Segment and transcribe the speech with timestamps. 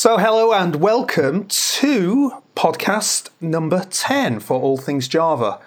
[0.00, 5.60] So, hello and welcome to podcast number 10 for All Things Java.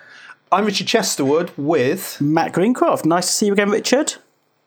[0.51, 2.19] I'm Richard Chesterwood with.
[2.19, 3.05] Matt Greencroft.
[3.05, 4.15] Nice to see you again, Richard.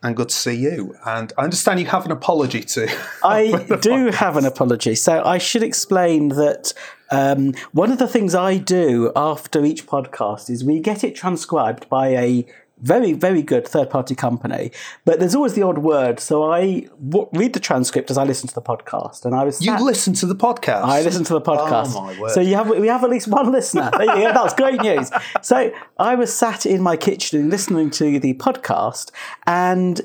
[0.04, 0.94] And good to see you.
[1.04, 2.88] And I understand you have an apology to.
[3.24, 4.94] I do have an apology.
[4.94, 6.72] So, I should explain that
[7.10, 11.88] um, one of the things I do after each podcast is we get it transcribed
[11.88, 12.46] by a
[12.78, 14.70] very, very good third party company.
[15.04, 16.20] But there's always the odd word.
[16.20, 19.24] So I w- read the transcript as I listen to the podcast.
[19.24, 19.64] And I was.
[19.64, 20.82] You listen to the podcast?
[20.82, 21.94] I listen to the podcast.
[21.96, 22.30] Oh, my word.
[22.32, 23.90] So you have, we have at least one listener.
[23.96, 24.32] There you go.
[24.34, 25.10] That's great news.
[25.42, 29.10] So I was sat in my kitchen listening to the podcast
[29.46, 30.00] and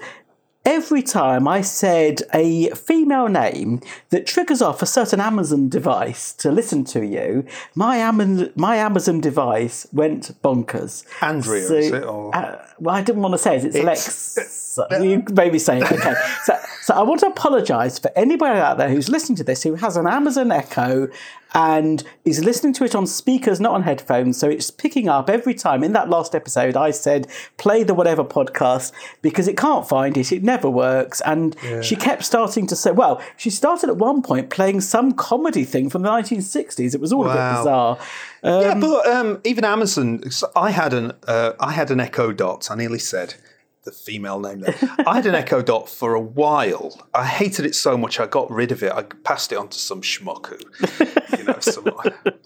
[0.65, 6.51] every time I said a female name that triggers off a certain Amazon device to
[6.51, 11.03] listen to you, my Amazon, my Amazon device went bonkers.
[11.21, 12.03] Andrea, So, is it?
[12.03, 12.35] Or...
[12.35, 13.65] uh, well, I didn't want to say it.
[13.65, 14.87] It's, It's- Alexa.
[15.03, 15.91] you maybe say it.
[15.91, 16.13] Okay.
[16.43, 16.53] so,
[16.83, 19.97] so I want to apologise for anybody out there who's listening to this who has
[19.97, 21.09] an Amazon Echo
[21.53, 24.37] and is listening to it on speakers, not on headphones.
[24.37, 25.83] So it's picking up every time.
[25.83, 30.31] In that last episode, I said, play the whatever podcast because it can't find it.
[30.31, 31.21] It never works.
[31.25, 35.65] And she kept starting to say, well, she started at one point playing some comedy
[35.65, 36.93] thing from the 1960s.
[36.95, 37.57] It was all a bit Wow.
[37.57, 37.97] bizarre.
[38.43, 40.23] yeah, but um, even Amazon.
[40.55, 42.69] I had an uh, I had an Echo Dot.
[42.71, 43.35] I nearly said
[43.83, 44.75] the female name there.
[45.05, 47.07] I had an Echo Dot for a while.
[47.13, 48.91] I hated it so much I got rid of it.
[48.91, 51.85] I passed it on to some schmuck who, you know, some.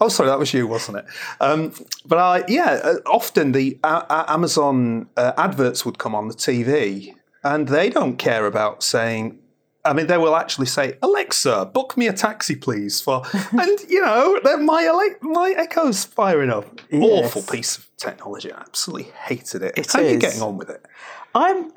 [0.00, 1.06] Oh, sorry, that was you, wasn't it?
[1.40, 1.72] Um,
[2.04, 6.34] but I, yeah, uh, often the uh, uh, Amazon uh, adverts would come on the
[6.34, 9.38] TV, and they don't care about saying.
[9.86, 14.04] I mean, they will actually say, "Alexa, book me a taxi, please." For and you
[14.04, 16.80] know, then my my Echo's firing up.
[16.92, 18.52] Awful piece of technology.
[18.52, 19.74] I absolutely hated it.
[19.76, 20.18] It How are you is.
[20.18, 20.84] getting on with it?
[21.34, 21.72] I'm.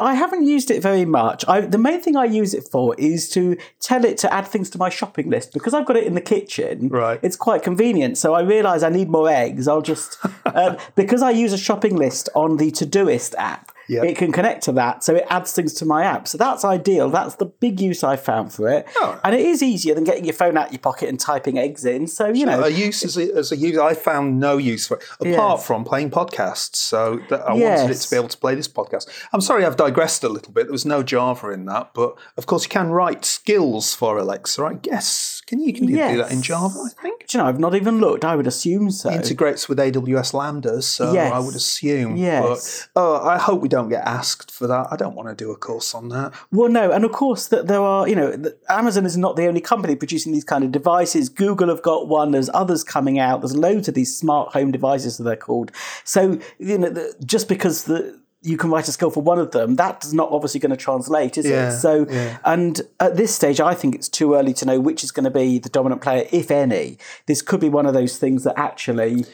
[0.00, 1.44] I haven't used it very much.
[1.48, 4.70] I, the main thing I use it for is to tell it to add things
[4.70, 6.88] to my shopping list because I've got it in the kitchen.
[6.88, 7.18] Right.
[7.22, 8.16] It's quite convenient.
[8.16, 9.66] So I realise I need more eggs.
[9.66, 10.18] I'll just
[10.54, 13.72] um, because I use a shopping list on the Todoist app.
[13.88, 14.04] Yeah.
[14.04, 16.28] It can connect to that, so it adds things to my app.
[16.28, 17.08] So that's ideal.
[17.10, 19.18] That's the big use I found for it, Oh.
[19.24, 21.84] and it is easier than getting your phone out of your pocket and typing eggs
[21.84, 22.06] in.
[22.06, 24.98] So you know, a use as a, as a use, I found no use for
[24.98, 25.66] it apart Yes.
[25.66, 26.76] from playing podcasts.
[26.76, 29.06] So that I wanted it to be able to play this podcast.
[29.32, 30.64] I'm sorry, I've digressed a little bit.
[30.64, 34.62] There was no Java in that, but of course you can write skills for Alexa.
[34.64, 36.78] I guess can you can do that in Java?
[36.84, 38.24] I think Do you know, I've not even looked.
[38.24, 39.10] I would assume so.
[39.10, 41.32] integrates with AWS lambdas, so Yes.
[41.32, 42.16] I would assume.
[42.16, 42.88] Yes.
[42.92, 44.88] But oh, I hope we don't get asked for that.
[44.90, 46.32] I don't want to do a course on that.
[46.50, 49.60] Well, no, and of course that there are, you know, Amazon is not the only
[49.60, 51.28] company producing these kind of devices.
[51.28, 52.32] Google have got one.
[52.32, 53.40] There's others coming out.
[53.40, 55.70] There's loads of these smart home devices, that they're called.
[56.04, 59.50] So you know, the, just because the you can write a skill for one of
[59.50, 61.78] them, that's not obviously going to translate, is Yeah, it?
[61.78, 62.38] So, yeah.
[62.44, 65.30] and at this stage, I think it's too early to know which is going to
[65.30, 66.98] be the dominant player, if any.
[67.26, 69.26] This could be one of those things that actually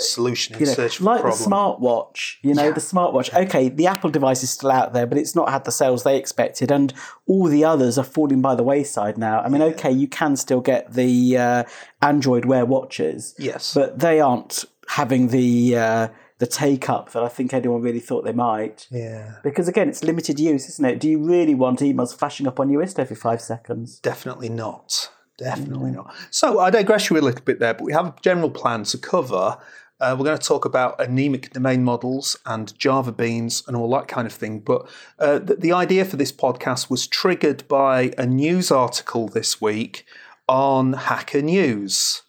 [0.00, 2.36] Solution in you know, search for like the smartwatch.
[2.42, 3.34] You know, the smartwatch.
[3.46, 6.16] Okay, the Apple device is still out there, but it's not had the sales they
[6.16, 6.92] expected, and
[7.26, 9.40] all the others are falling by the wayside now.
[9.40, 11.64] I mean, okay, you can still get the uh,
[12.02, 13.74] Android Wear watches, Yes.
[13.74, 16.08] but they aren't having the uh,
[16.38, 18.86] the take up that I think anyone really thought they might.
[18.90, 19.34] yeah.
[19.42, 21.00] Because again, it's limited use, isn't it?
[21.00, 23.98] Do you really want emails flashing up on your list every five seconds?
[23.98, 25.10] Definitely not.
[25.36, 26.12] Definitely not.
[26.30, 28.98] So I digress you a little bit there, but we have a general plan to
[28.98, 29.58] cover.
[30.00, 34.08] Uh, we're going to talk about anemic domain models and Java beans and all that
[34.08, 34.60] kind of thing.
[34.60, 34.88] But
[35.18, 40.04] uh, the, the idea for this podcast was triggered by a news article this week
[40.48, 42.22] on Hacker News,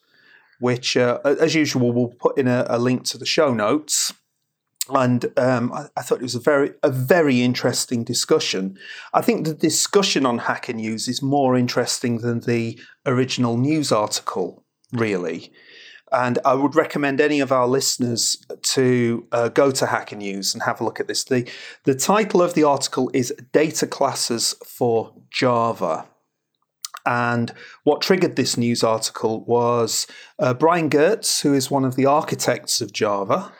[0.59, 4.13] which, uh, as usual, we'll put in a, a link to the show notes
[4.91, 8.77] and um, I, I thought it was a very a very interesting discussion.
[9.13, 14.63] I think the discussion on Hacker News is more interesting than the original news article,
[14.91, 15.51] really.
[16.11, 20.63] And I would recommend any of our listeners to uh, go to Hacker News and
[20.63, 21.23] have a look at this.
[21.23, 21.49] the
[21.83, 26.07] The title of the article is "Data Classes for Java."
[27.05, 27.53] And
[27.83, 30.05] what triggered this news article was
[30.37, 33.51] uh, Brian Goetz, who is one of the architects of Java.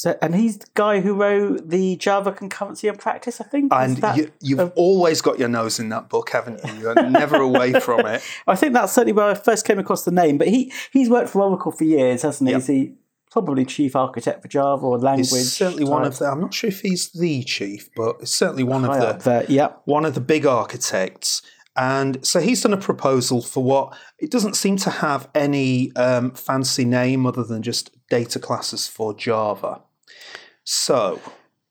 [0.00, 3.38] So, and he's the guy who wrote the Java concurrency and practice.
[3.38, 3.70] I think.
[3.70, 6.80] And that- you, you've always got your nose in that book, haven't you?
[6.80, 8.22] You're never away from it.
[8.46, 10.38] I think that's certainly where I first came across the name.
[10.38, 12.52] But he he's worked for Oracle for years, hasn't he?
[12.52, 12.60] Yep.
[12.62, 12.94] Is he
[13.30, 15.28] probably chief architect for Java or language?
[15.28, 16.24] He's certainly one of the.
[16.24, 19.22] I'm not sure if he's the chief, but it's certainly one of High the up
[19.24, 19.44] there.
[19.50, 19.82] Yep.
[19.84, 21.42] one of the big architects.
[21.76, 26.30] And so he's done a proposal for what it doesn't seem to have any um,
[26.30, 29.82] fancy name other than just data classes for Java.
[30.64, 31.20] So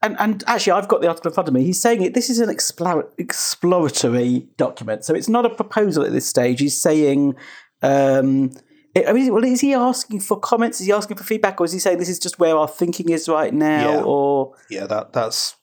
[0.01, 1.63] and, and actually, I've got the article in front of me.
[1.63, 2.13] He's saying it.
[2.13, 6.62] This is an explore, exploratory document, so it's not a proposal at this stage.
[6.62, 7.36] He's saying,
[7.81, 8.51] um,
[8.95, 10.80] I mean, well, is he asking for comments?
[10.80, 13.09] Is he asking for feedback, or is he saying this is just where our thinking
[13.09, 13.95] is right now?
[13.97, 14.03] Yeah.
[14.03, 15.56] Or Yeah, that that's.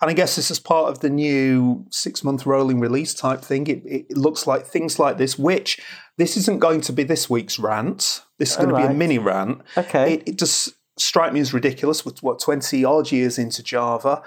[0.00, 3.68] And I guess this is part of the new six month rolling release type thing.
[3.68, 5.80] It, it looks like things like this, which
[6.16, 8.22] this isn't going to be this week's rant.
[8.38, 9.62] This is going to be a mini rant.
[9.76, 12.04] okay, It, it just strike me as ridiculous.
[12.04, 14.22] With what twenty odd years into Java,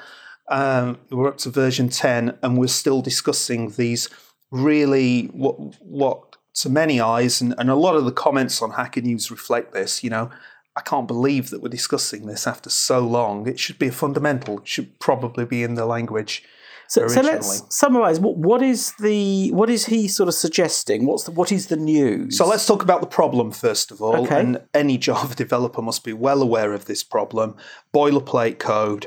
[0.48, 4.10] um, we're up to version ten, and we're still discussing these
[4.51, 9.01] really what what to many eyes, and, and a lot of the comments on Hacker
[9.01, 10.04] News reflect this.
[10.04, 10.30] You know,
[10.75, 13.48] I can't believe that we're discussing this after so long.
[13.48, 14.60] It should be a fundamental.
[14.60, 16.44] It should probably be in the language.
[16.89, 18.19] So, so let's summarize.
[18.19, 21.06] What, what is the what is he sort of suggesting?
[21.06, 22.36] What's the, what is the news?
[22.36, 24.25] So let's talk about the problem first of all.
[24.25, 24.39] Okay.
[24.39, 27.56] And any Java developer must be well aware of this problem.
[27.94, 29.06] Boilerplate code,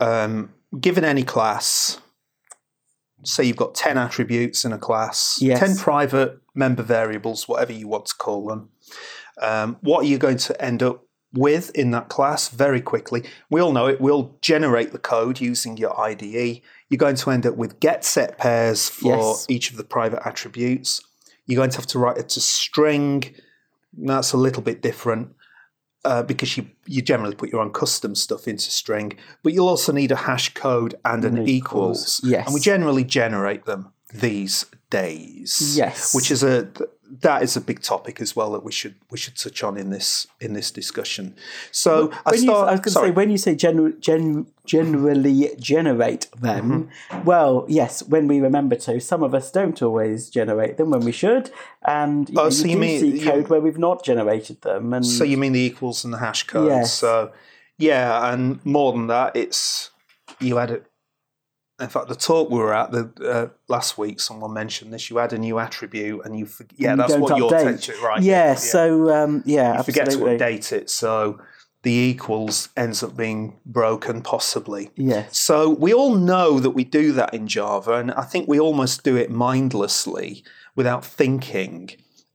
[0.00, 2.00] um, given any class,
[3.24, 5.60] say you've got 10 attributes in a class, Yes.
[5.60, 8.70] 10 private member variables, whatever you want to call them.
[9.42, 13.24] Um, what are you going to end up with in that class very quickly?
[13.50, 16.60] We all know it will generate the code using your IDE.
[16.88, 19.46] You're going to end up with get set pairs for Yes.
[19.48, 21.00] each of the private attributes.
[21.46, 23.34] You're going to have to write it to string.
[23.96, 25.34] That's a little bit different
[26.04, 29.92] uh, because you, you generally put your own custom stuff into string, but you'll also
[29.92, 31.48] need a hash code and an equals.
[31.48, 32.46] equals, yes.
[32.46, 35.74] And we generally generate them these days.
[35.76, 36.14] Yes.
[36.14, 36.68] Which is a
[37.20, 39.90] that is a big topic as well that we should we should touch on in
[39.90, 41.34] this in this discussion.
[41.72, 44.46] So I when you, start I was going to say when you say gen, gen,
[44.66, 47.24] generally generate them, mm-hmm.
[47.24, 49.00] well, yes, when we remember to.
[49.00, 51.50] Some of us don't always generate them when we should,
[51.86, 54.04] and you, oh, know, Oh, so you you mean- see you- code where we've not
[54.04, 54.92] generated them.
[54.92, 56.68] And So you mean the equals and the hash codes?
[56.68, 56.92] Yes.
[56.92, 57.32] So
[57.78, 59.90] yeah, and more than that, it's
[60.40, 60.84] you add it.
[61.80, 65.10] In fact, the talk we were at the uh, last week, someone mentioned this.
[65.10, 66.78] You add a new attribute, and you forget.
[66.78, 67.76] Yeah, you that's what update.
[67.76, 68.20] teaching, right?
[68.20, 71.40] Yeah, so um, yeah, you forget to update it, so
[71.82, 74.90] the equals ends up being broken, possibly.
[74.96, 75.26] Yeah.
[75.30, 79.04] So we all know that we do that in Java, and I think we almost
[79.04, 81.90] do it mindlessly without thinking.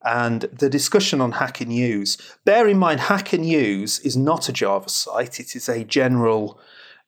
[0.06, 4.90] And the discussion on Hacker News, bear in mind, Hacker News is not a Java
[4.90, 6.60] site, it is a general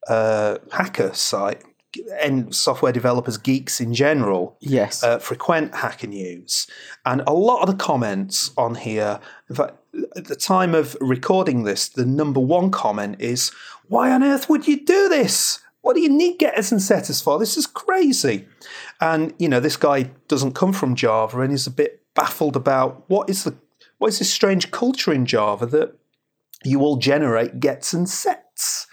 [0.08, 1.64] uh, hacker site.
[2.22, 5.04] And software developers, geeks in general, Yes.
[5.04, 6.68] uh, frequent Hacker News.
[7.06, 9.20] And a lot of the comments on here,
[9.50, 9.74] in fact,
[10.16, 13.52] at the time of recording this, the number one comment is,
[13.88, 15.60] Why on earth would you do this?
[15.82, 17.38] What do you need getters and setters for?
[17.38, 18.48] This is crazy.
[19.00, 23.04] And, you know, this guy doesn't come from Java and is a bit baffled about
[23.08, 23.56] what is the
[23.98, 25.94] what is this strange culture in Java that
[26.64, 28.88] you all generate gets and sets?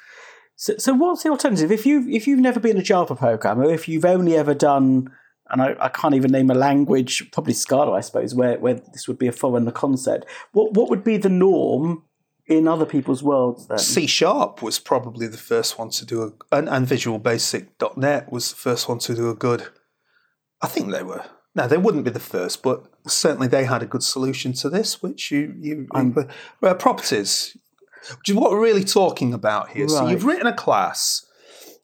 [0.63, 1.73] So, so what's the alternative?
[1.73, 5.11] If you if you've never been a Java programmer, if you've only ever done,
[5.51, 9.09] and I, I can't even name a language, probably Scala, I suppose, where where this
[9.09, 10.25] would be a foreign concept.
[10.53, 12.05] What what would be the norm
[12.47, 13.79] in other people's worlds then?
[13.79, 18.51] C Sharp was probably the first one to do a, and, and Visual Basic.net was
[18.51, 19.67] the first one to do a good.
[20.61, 21.25] I think they were.
[21.57, 25.03] No, they wouldn't be the first, but certainly they had a good solution to this,
[25.03, 27.57] which you you uh, properties,
[28.19, 29.89] which is what we're really talking about here.
[29.89, 31.27] So you've written a class.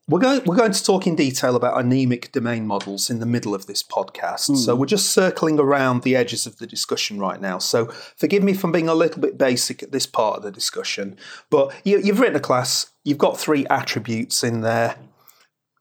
[0.09, 3.55] We're going we're going to talk in detail about anemic domain models in the middle
[3.55, 4.57] of this podcast.
[4.57, 4.81] So hmm.
[4.81, 7.59] we're just circling around the edges of the discussion right now.
[7.59, 7.87] So
[8.17, 11.19] forgive me for being a little bit basic at this part of the discussion,
[11.51, 12.91] but you, you've written a class.
[13.05, 14.97] You've got three attributes in there: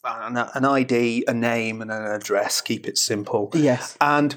[0.03, 2.59] an, an ID, a name, and an address.
[2.59, 3.49] Keep it simple.
[3.53, 3.97] Yes.
[4.01, 4.35] And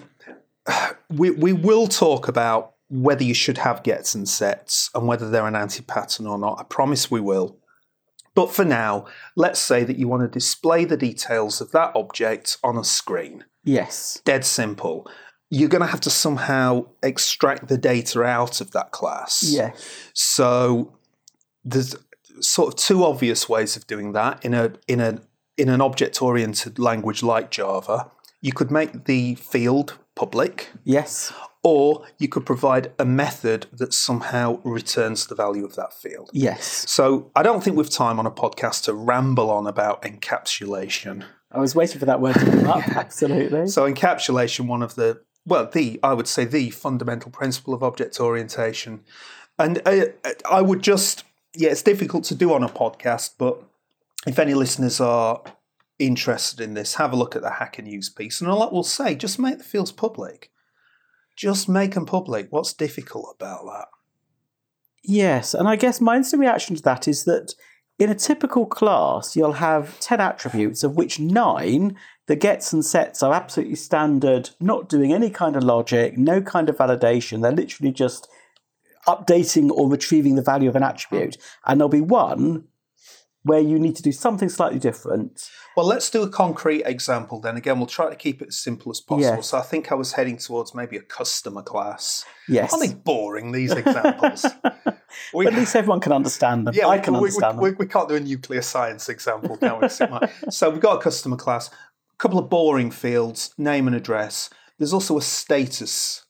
[1.10, 5.46] we we will talk about whether you should have gets and sets and whether they're
[5.46, 6.58] an anti-pattern or not.
[6.60, 7.56] I promise we will.
[8.34, 9.06] But for now,
[9.36, 13.44] let's say that you want to display the details of that object on a screen.
[13.64, 14.20] Yes.
[14.24, 15.08] Dead simple.
[15.50, 19.42] You're going to have to somehow extract the data out of that class.
[19.42, 20.10] Yes.
[20.14, 20.96] So
[21.64, 21.96] there's
[22.40, 25.18] sort of two obvious ways of doing that in a in a
[25.56, 28.10] in an object oriented language like Java.
[28.40, 31.32] You could make the field public Yes.
[31.62, 36.30] Or you could provide a method that somehow returns the value of that field.
[36.32, 36.88] Yes.
[36.88, 41.24] So I don't think we've time on a podcast to ramble on about encapsulation.
[41.52, 42.88] I was waiting for that word to come up.
[42.96, 43.66] Absolutely.
[43.68, 48.20] So encapsulation, one of the well, the I would say the fundamental principle of object
[48.20, 49.00] orientation,
[49.58, 50.06] and uh,
[50.48, 51.24] I would just
[51.54, 53.62] yeah, it's difficult to do on a podcast, but
[54.26, 55.42] if any listeners are
[55.98, 58.84] interested in this, have a look at the Hacker News piece, and all I will
[58.84, 60.49] say, just make the fields public.
[61.36, 62.48] Just make them public.
[62.50, 63.88] What's difficult about that?
[65.02, 67.54] Yes, and I guess my instant reaction to that is that
[67.98, 71.96] in a typical class, you'll have 10 attributes, of which nine,
[72.26, 76.68] the gets and sets are absolutely standard, not doing any kind of logic, no kind
[76.68, 77.42] of validation.
[77.42, 78.28] They're literally just
[79.06, 81.36] updating or retrieving the value of an attribute.
[81.66, 82.64] And there'll be one
[83.42, 85.50] where you need to do something slightly different.
[85.76, 87.56] Well, let's do a concrete example then.
[87.56, 89.36] Again, we'll try to keep it as simple as possible.
[89.36, 89.48] Yes.
[89.48, 92.26] So I think I was heading towards maybe a customer class.
[92.48, 92.72] Yes.
[92.72, 94.44] Aren't they boring, these examples?
[95.34, 96.74] we, at least everyone can understand them.
[96.74, 97.78] yeah, I can we, understand we, them.
[97.78, 99.88] we, can't do a nuclear science example, can we?
[100.50, 104.50] so we've got a customer class, a couple of boring fields, name and address.
[104.78, 106.26] There's also a status.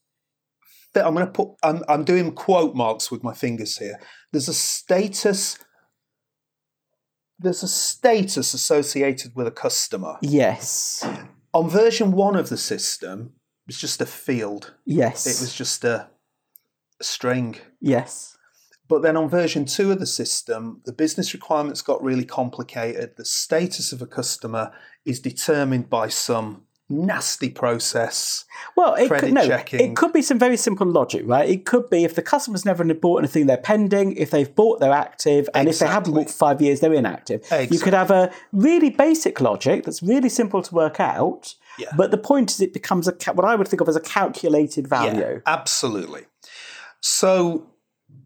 [0.94, 1.48] that I'm going to put.
[1.62, 3.98] I'm, I'm doing quote marks with my fingers here.
[4.32, 5.58] There's a status.
[7.42, 10.18] There's a status associated with a customer.
[10.20, 11.06] Yes.
[11.54, 13.32] On version one of the system,
[13.66, 14.74] it's just a field.
[14.84, 15.26] Yes.
[15.26, 16.10] It was just a,
[17.00, 17.56] a string.
[17.80, 18.36] Yes.
[18.88, 23.14] But then on version two of the system, the business requirements got really complicated.
[23.16, 24.72] The status of a customer
[25.04, 28.44] is determined by some nasty process.
[28.76, 29.80] Well, it could, no, checking.
[29.80, 31.48] it could be some very simple logic, right?
[31.48, 34.16] It could be if the customer's never bought anything, they're pending.
[34.16, 35.48] If they've bought, they're active.
[35.54, 37.46] And if they haven't bought for five years, they're inactive.
[37.70, 41.54] You could have a really basic logic that's really simple to work out.
[41.78, 41.88] Yeah.
[41.96, 44.88] But the point is, it becomes a what I would think of as a calculated
[44.88, 45.40] value.
[45.46, 46.22] absolutely.
[47.00, 47.70] So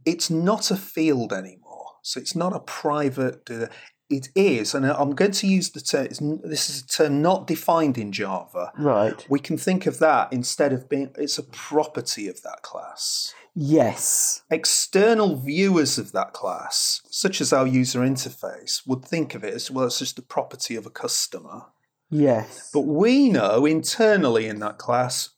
[0.04, 1.86] it's not a field anymore.
[2.02, 3.48] So it's not a private.
[3.50, 3.66] Uh,
[4.10, 6.40] It is, and I'm going to use the term.
[6.44, 8.70] This is a term not defined in Java.
[8.78, 9.24] Right.
[9.30, 11.10] We can think of that instead of being.
[11.16, 13.32] It's a property of that class.
[13.56, 14.42] Yes.
[14.50, 19.70] external viewers of that class, such as our user interface, would think of it as
[19.70, 21.66] well, it's just a property of a customer.
[22.10, 22.70] Yes.
[22.74, 25.30] But we know internally in that class,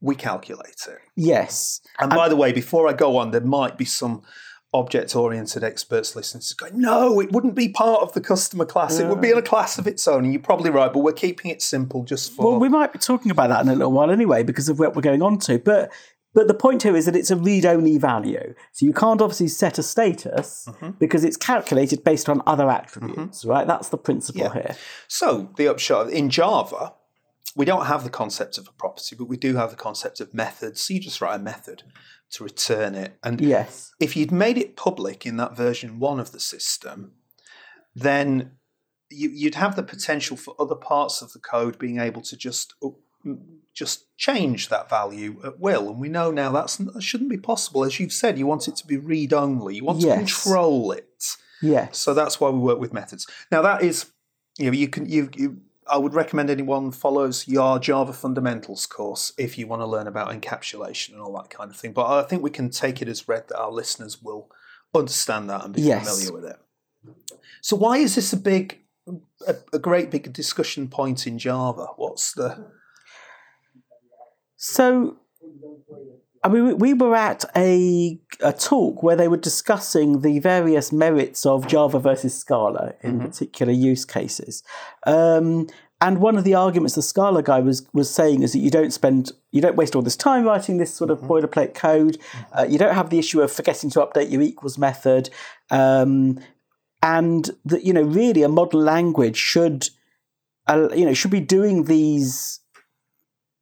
[0.00, 0.98] we calculate it.
[1.14, 1.80] yes.
[1.98, 4.22] And by the way, before I go on, there might be some
[4.74, 8.98] object oriented experts listening to going, no, it wouldn't be part of the customer class.
[8.98, 10.24] It would be in a class of its own.
[10.24, 12.50] And you're probably right, but we're keeping it simple just for.
[12.50, 14.94] Well, we might be talking about that in a little while anyway, because of what
[14.94, 15.58] we're going on to.
[15.58, 15.92] But
[16.34, 19.78] but the point here is that it's a read-only value, so you can't obviously set
[19.78, 20.90] a status Mm-hmm.
[20.98, 23.66] because it's calculated based on other attributes, right?
[23.66, 24.52] That's the principle Yeah.
[24.52, 24.76] here.
[25.08, 26.92] So the upshot in Java,
[27.54, 30.34] we don't have the concept of a property, but we do have the concept of
[30.34, 30.82] methods.
[30.82, 31.84] So you just write a method
[32.30, 33.18] to return it.
[33.22, 33.92] And Yes.
[34.00, 37.12] if you'd made it public in that version one of the system,
[37.94, 38.52] then
[39.10, 42.74] you, you'd have the potential for other parts of the code being able to just
[43.74, 45.88] just change that value at will.
[45.90, 47.84] And we know now that's, that shouldn't be possible.
[47.84, 49.76] As you've said, you want it to be read only.
[49.76, 50.12] You want Yes.
[50.12, 51.36] to control it.
[51.60, 51.98] Yes.
[51.98, 53.26] So that's why we work with methods.
[53.50, 54.06] Now that is,
[54.58, 59.32] you know, you can you, you I would recommend anyone follows your Java Fundamentals course
[59.38, 61.92] if you want to learn about encapsulation and all that kind of thing.
[61.92, 64.50] But I think we can take it as read that our listeners will
[64.94, 66.08] understand that and be Yes.
[66.08, 66.58] familiar with it.
[67.60, 68.80] So why is this a big,
[69.46, 71.86] a, a great big discussion point in Java?
[71.96, 72.70] What's the
[74.56, 75.16] So,
[76.46, 80.92] I mean, we- we were at a, a talk where they were discussing the various
[80.92, 84.62] merits of Java versus Scala in particular use cases.
[85.06, 85.66] Um,
[86.00, 88.92] and one of the arguments the Scala guy was was saying is that you don't
[88.92, 92.18] spend, you don't waste all this time writing this sort of boilerplate code.
[92.56, 95.30] Uh, you don't have the issue of forgetting to update your equals method,
[95.70, 96.38] um,
[97.02, 99.88] and that you know really a modern language should,
[100.68, 102.60] uh, you know, should be doing these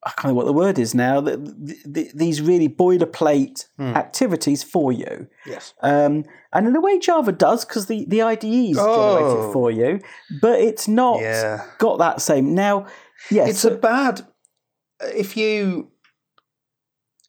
[0.06, 1.20] I can't know what the word is now.
[1.20, 5.72] The, the, the, these really boilerplate activities for you, yes?
[5.82, 9.48] um, and in a way, Java does because the the IDEs generate Oh.
[9.48, 10.00] it for you,
[10.42, 11.64] but it's not Yeah.
[11.78, 12.54] got that same.
[12.54, 12.86] Now,
[13.30, 14.26] yes, It's a bad
[15.14, 15.90] if you.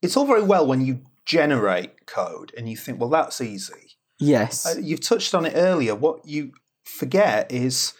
[0.01, 3.98] It's all very well when you generate code and you think, well, that's easy.
[4.20, 5.96] yes, Uh, you've touched on it earlier.
[5.96, 6.51] What you
[6.84, 7.94] forget is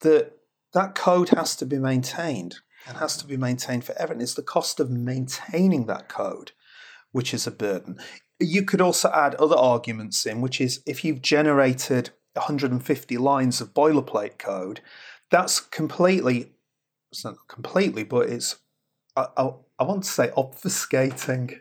[0.00, 0.32] that
[0.74, 2.56] that code has to be maintained
[2.90, 4.12] and has to be maintained forever.
[4.12, 6.52] And it's the cost of maintaining that code
[7.12, 7.98] which is a burden.
[8.38, 13.74] You could also add other arguments in, which is if you've generated 150 lines of
[13.74, 14.80] boilerplate code,
[15.30, 16.52] that's completely,
[17.12, 18.56] it's not completely, but it's,
[19.16, 21.58] I, I, I want to say obfuscating.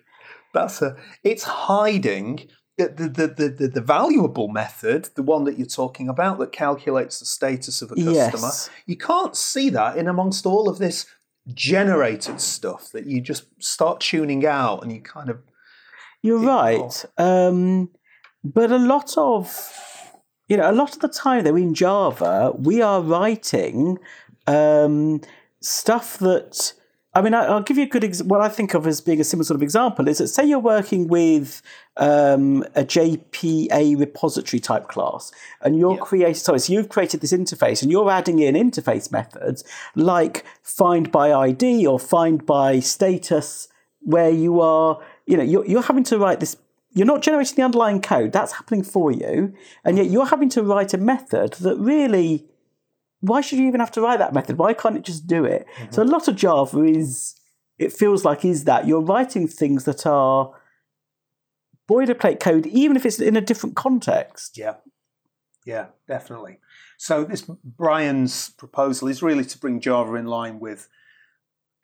[0.53, 5.57] That's a, it's hiding the, the, the, the, the, the valuable method, the one that
[5.57, 8.13] you're talking about that calculates the status of a customer.
[8.13, 8.69] Yes.
[8.85, 11.05] You can't see that in amongst all of this
[11.53, 15.39] generated stuff that you just start tuning out and you kind of
[16.21, 17.05] You're right.
[17.17, 17.89] Um,
[18.43, 19.73] but a lot of,
[20.47, 23.97] you know, a lot of the time though in Java, we are writing
[24.47, 25.21] um,
[25.61, 26.73] stuff that,
[27.19, 28.03] I mean, I, I'll give you a good.
[28.05, 30.45] Ex- what I think of as being a similar sort of example is that say
[30.45, 31.61] you're working with
[31.97, 35.99] um, a JPA repository type class, and you're Yeah.
[36.01, 36.35] creating.
[36.35, 39.63] Sorry, so you've created this interface, and you're adding in interface methods
[39.95, 43.67] like find by ID or find by status,
[43.99, 44.99] where you are.
[45.25, 46.55] You know, you're, you're having to write this.
[46.93, 50.63] You're not generating the underlying code; that's happening for you, and yet you're having to
[50.63, 52.45] write a method that really
[53.21, 54.57] why should you even have to write that method?
[54.57, 55.65] Why can't it just do it?
[55.91, 57.35] So a lot of Java is,
[57.77, 60.51] it feels like is that you're writing things that are
[61.89, 64.57] boilerplate code, even if it's in a different context.
[64.57, 64.75] Yeah,
[65.65, 66.59] yeah, definitely.
[66.97, 70.87] So this Brian's proposal is really to bring Java in line with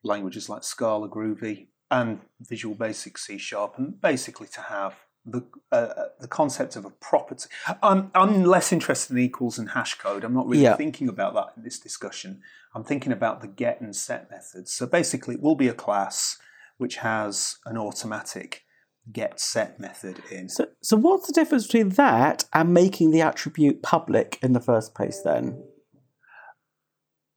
[0.04, 6.06] languages like Scala, Groovy, and Visual Basic C Sharp, and basically to have the uh,
[6.20, 7.50] the concept of a property.
[7.82, 10.24] I'm I'm less interested in equals and hash code.
[10.24, 10.76] I'm not really Yeah.
[10.76, 12.42] thinking about that in this discussion.
[12.74, 14.74] I'm thinking about the get and set methods.
[14.74, 16.38] So basically, it will be a class
[16.78, 18.64] which has an automatic
[19.12, 20.50] get set method in.
[20.50, 24.94] So, so what's the difference between that and making the attribute public in the first
[24.96, 25.64] place then?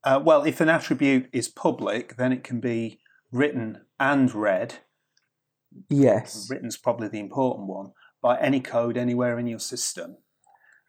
[0.03, 4.77] Uh, well, if an attribute is public, then it can be written and read.
[5.89, 6.49] Yes.
[6.51, 10.17] Written's probably the important one by any code anywhere in your system.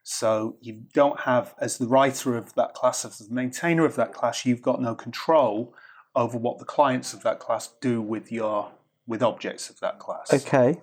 [0.04, 4.14] So you don't have, as the writer of that class, as the maintainer of that
[4.14, 5.74] class, you've got no control
[6.16, 8.72] over what the clients of that class do with your
[9.06, 10.32] with objects of that class.
[10.32, 10.80] Okay.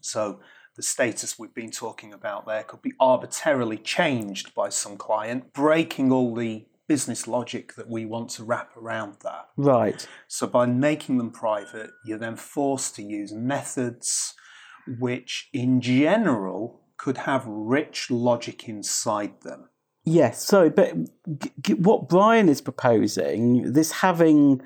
[0.00, 0.40] So
[0.76, 6.12] the status we've been talking about there could be arbitrarily changed by some client, breaking
[6.12, 9.46] all the business logic that we want to wrap around that.
[9.56, 10.06] Right.
[10.28, 14.34] So by making them private, you're then forced to use methods
[14.98, 19.68] which, in general, could have rich logic inside them.
[20.04, 20.44] Yes.
[20.44, 20.94] So, but
[21.38, 24.60] g- g- what Brian is proposing, this having,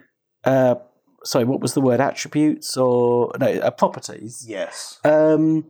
[0.44, 0.76] uh,
[1.22, 2.00] sorry, what was the word?
[2.00, 4.44] Attributes or no uh, properties?
[4.48, 4.98] Yes.
[5.04, 5.66] Um,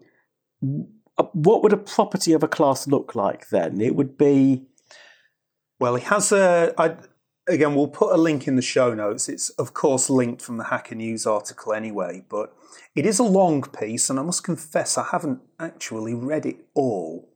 [0.62, 3.80] uh, what would a property of a class look like then?
[3.80, 4.64] It would be
[5.78, 6.74] Well, he has a.
[6.76, 6.96] I,
[7.46, 9.28] again, we'll put a link in the show notes.
[9.28, 12.54] It's, of course, linked from the Hacker News article anyway, but
[12.94, 17.28] it is a long piece, and I must confess I haven't actually read it all.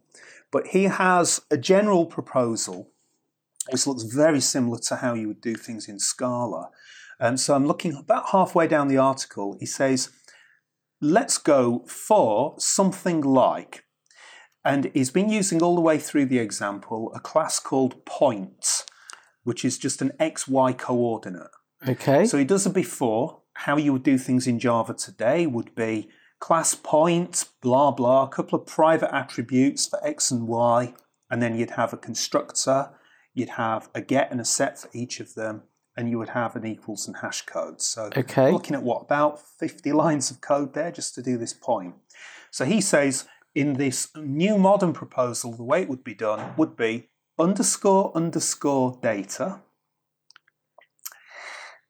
[0.50, 2.90] But he has a general proposal,
[3.70, 6.70] which looks very similar to how you would do things in Scala.
[7.18, 9.56] And so I'm looking about halfway down the article.
[9.60, 10.10] He says,
[11.00, 13.84] let's go for something like
[14.64, 18.84] and he's been using all the way through the example a class called point,
[19.44, 21.50] which is just an XY coordinate.
[21.88, 22.24] okay.
[22.26, 23.40] So he does it before.
[23.54, 28.28] How you would do things in Java today would be class point, blah, blah, a
[28.28, 30.94] couple of private attributes for X and Y,
[31.30, 32.90] and then you'd have a constructor,
[33.34, 35.62] you'd have a get and a set for each of them,
[35.96, 37.80] and you would have an equals and hash code.
[37.82, 38.50] So Okay.
[38.50, 41.94] looking at what, about 50 lines of code there just to do this point.
[42.50, 46.76] So he says in this new modern proposal, the way it would be done would
[46.76, 49.60] be underscore underscore data.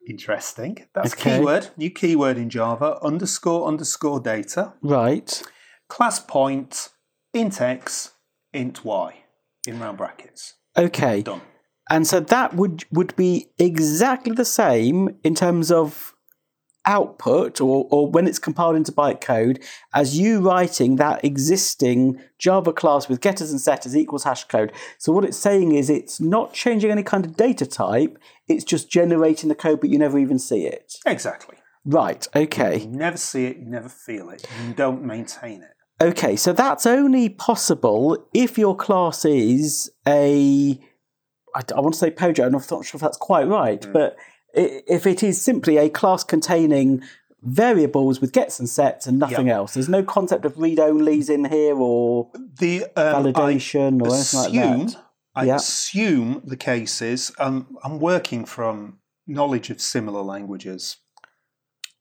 [0.08, 0.78] Interesting.
[0.94, 1.34] That's Okay.
[1.34, 5.42] a keyword, new keyword in Java, underscore underscore data, right.
[5.88, 6.88] class point,
[7.32, 8.12] int x,
[8.52, 9.22] int y,
[9.66, 10.54] in round brackets.
[10.76, 11.22] Okay.
[11.22, 11.42] Done.
[11.88, 16.14] And so that would would be exactly the same in terms of
[16.86, 19.62] output or, or when it's compiled into bytecode
[19.94, 24.72] as you writing that existing Java class with getters and setters equals hash code.
[24.98, 28.18] So what it's saying is it's not changing any kind of data type,
[28.48, 30.94] it's just generating the code but you never even see it.
[31.06, 31.56] Exactly.
[31.84, 32.80] Right, okay.
[32.80, 35.70] You never see it, you never feel it, you don't maintain it.
[36.02, 40.78] Okay, so that's only possible if your class is a.
[41.54, 43.92] I, want to say Pojo, and I'm not sure if that's quite right, hmm.
[43.92, 47.02] but i- if it is simply a class containing
[47.42, 51.44] variables with gets and sets and nothing else, there's no concept of read onlys in
[51.46, 54.52] here or The um, I- validation or anything like
[54.92, 55.02] that.
[55.34, 55.56] I Yeah.
[55.56, 60.98] assume the case is, um, I'm working from knowledge of similar languages.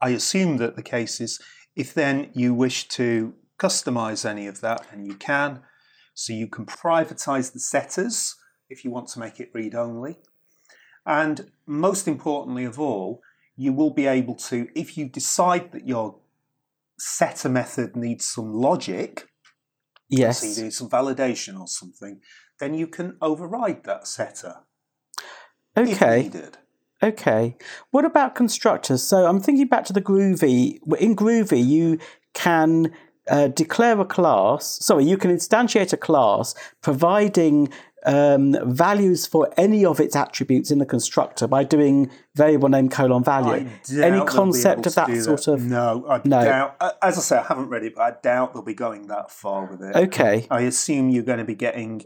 [0.02, 1.40] I assume that the case is
[1.76, 5.62] if then you wish to customize any of that, and you can,
[6.14, 8.36] so you can privatize the setters
[8.70, 10.18] if you want to make it read only.
[11.06, 13.22] And most importantly of all,
[13.56, 16.18] you will be able to, if you decide that your
[17.00, 19.28] setter method needs some logic, so
[20.10, 20.58] you Yes.
[20.58, 22.22] need some validation or something,
[22.60, 24.58] then you can override that setter
[25.76, 26.24] if Okay.
[26.24, 26.58] needed.
[27.04, 27.58] Okay.
[27.90, 29.02] What about constructors?
[29.02, 30.80] So I'm thinking back to the Groovy.
[31.00, 31.98] In Groovy, you
[32.34, 32.94] can
[33.28, 34.78] uh, declare a class.
[34.82, 37.70] Sorry, you can instantiate a class, providing
[38.06, 43.24] um, values for any of its attributes in the constructor by doing variable name colon
[43.24, 43.70] value.
[43.92, 45.64] Any concept of that sort of.
[45.64, 46.44] No, I No.
[46.44, 46.96] doubt.
[47.02, 49.66] As I say, I haven't read it, but I doubt they'll be going that far
[49.66, 49.96] with it.
[49.96, 50.48] Okay.
[50.50, 52.04] I assume you're going to be getting.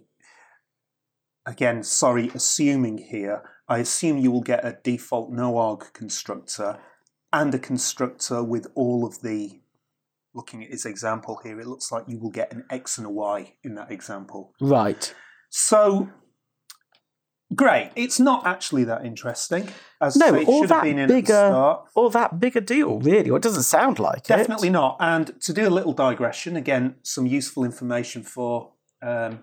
[1.45, 3.43] Again, sorry, assuming here.
[3.67, 6.79] I assume you will get a default no-arg constructor
[7.31, 9.62] and a constructor with all of the.
[10.34, 13.10] Looking at his example here, it looks like you will get an x and a
[13.10, 14.53] y in that example.
[14.60, 15.13] Right.
[15.58, 16.10] So,
[17.56, 17.91] great.
[17.96, 19.70] It's not actually that interesting.
[20.02, 21.86] As No, all should have that been in at bigger- start.
[21.96, 23.30] Or that big a deal, really.
[23.30, 24.28] Or it doesn't sound like it.
[24.28, 24.98] Definitely not.
[25.00, 29.39] And to do a little digression, again, some useful information for um,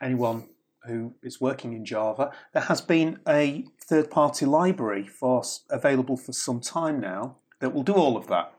[0.00, 0.48] anyone
[0.86, 2.30] who is working in Java.
[2.54, 7.92] There has been a third-party library for available for some time now that will do
[7.92, 8.54] all of that.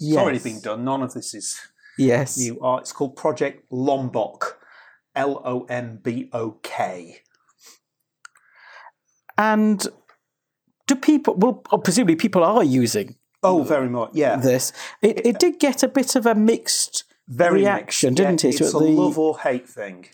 [0.00, 0.22] It's Yes.
[0.22, 0.84] already been done.
[0.84, 1.60] None of this is
[1.98, 2.38] Yes.
[2.38, 2.82] new art.
[2.84, 4.58] It's called Project Lombok,
[5.14, 7.20] L O M B O K.
[9.36, 9.86] And
[10.86, 14.10] do people, well, presumably people are using Oh, very much.
[14.14, 14.72] Yeah, this.
[15.02, 18.16] It, it did get a bit of a mixed very reaction, mixed.
[18.16, 18.60] didn't Yeah, it?
[18.60, 20.06] It's a the- love or hate thing,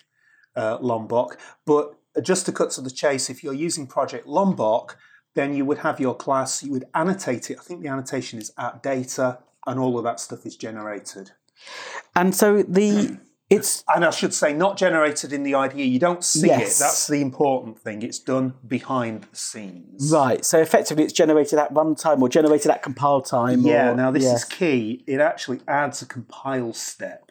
[0.56, 1.38] uh, Lombok.
[1.64, 4.96] But just to cut to the chase, if you're using Project Lombok,
[5.36, 6.64] then you would have your class.
[6.64, 7.58] You would annotate it.
[7.60, 11.30] I think the annotation is at data, and all of that stuff is generated.
[12.16, 13.16] And so the
[13.50, 15.74] it's And I should say, not generated in the IDE.
[15.78, 16.76] You don't see Yes.
[16.76, 16.84] it.
[16.84, 18.02] That's the important thing.
[18.02, 20.12] It's done behind the scenes.
[20.12, 20.44] right.
[20.44, 23.60] So effectively, it's generated at runtime or generated at compile time.
[23.62, 24.34] Yeah, or, now this yeah.
[24.34, 25.04] is key.
[25.06, 27.24] It actually adds a compile step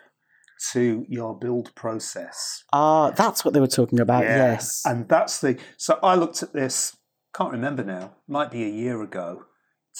[0.73, 2.63] to your build process.
[2.73, 4.23] ah, that's what they were talking about.
[4.23, 4.83] Yes.
[4.85, 5.57] And that's the.
[5.77, 6.97] So I looked at this,
[7.33, 9.45] can't remember now, might be a year ago.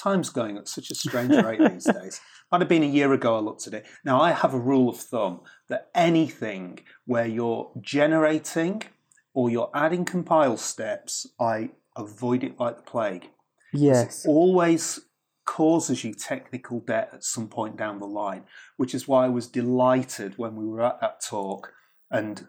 [0.01, 2.21] Time's going at such a strange rate these days.
[2.51, 3.85] Might have been a year ago I looked at it.
[4.05, 8.83] Now I have a rule of thumb that anything where you're generating
[9.33, 13.29] or you're adding compile steps, I avoid it like the plague.
[13.73, 14.25] yes.
[14.25, 15.01] always
[15.45, 18.43] causes you technical debt at some point down the line,
[18.77, 21.73] which is why I was delighted when we were at that talk
[22.12, 22.47] and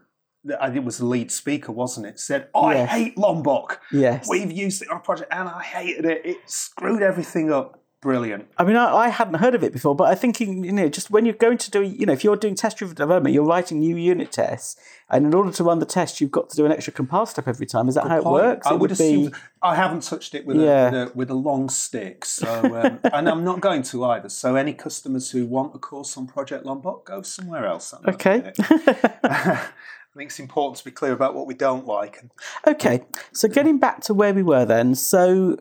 [0.58, 2.18] I think it was the lead speaker, wasn't it?
[2.18, 2.90] Said, I Yes.
[2.90, 3.80] hate Lombok.
[3.92, 4.28] Yes.
[4.28, 6.22] We've used it on a project and I hated it.
[6.24, 7.76] It screwed everything up.
[8.02, 8.46] Brilliant.
[8.56, 11.10] I mean, I, I hadn't heard of it before, but I think you know, just
[11.10, 13.94] when you're going to do, you know, if you're doing test-driven development, you're writing new
[13.94, 16.94] unit tests, and in order to run the test, you've got to do an extra
[16.94, 17.88] compile step every time.
[17.90, 18.66] Is that how it works?
[18.66, 19.26] I It would assume.
[19.26, 20.88] be I haven't touched it with, Yeah.
[20.88, 22.48] a, with, a, with a long stick, so
[22.80, 24.30] um, and I'm not going to either.
[24.30, 27.92] So any customers who want a course on Project Lombok, go somewhere else.
[27.92, 28.50] I'm okay.
[30.14, 32.18] I think it's important to be clear about what we don't like.
[32.66, 35.56] Okay, so getting back to where we were then, so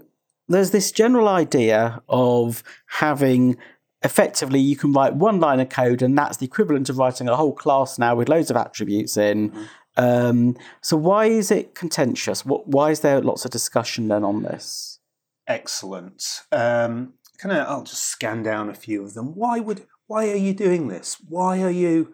[0.47, 3.57] there's this general idea of having
[4.01, 7.35] effectively you can write one line of code, and that's the equivalent of writing a
[7.35, 9.53] whole class now with loads of attributes in.
[9.97, 12.45] Um, so why is it contentious?
[12.45, 14.99] What, why is there lots of discussion then on this?
[15.49, 16.43] excellent.
[16.51, 17.59] Um, can I?
[17.59, 19.35] I'll just scan down a few of them.
[19.35, 19.85] Why would?
[20.07, 21.17] Why are you doing this?
[21.27, 22.13] Why are you?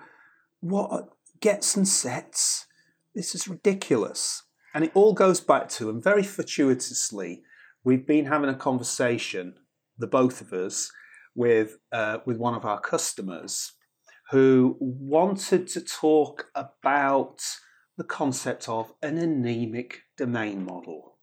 [0.61, 2.65] What gets and sets?
[3.13, 4.43] This is ridiculous.
[4.73, 7.43] And it all goes back to, and very fortuitously,
[7.83, 9.55] we've been having a conversation,
[9.97, 10.91] the both of us,
[11.33, 13.73] with uh, with one of our customers
[14.31, 17.41] who wanted to talk about
[17.97, 21.17] the concept of an anemic domain model.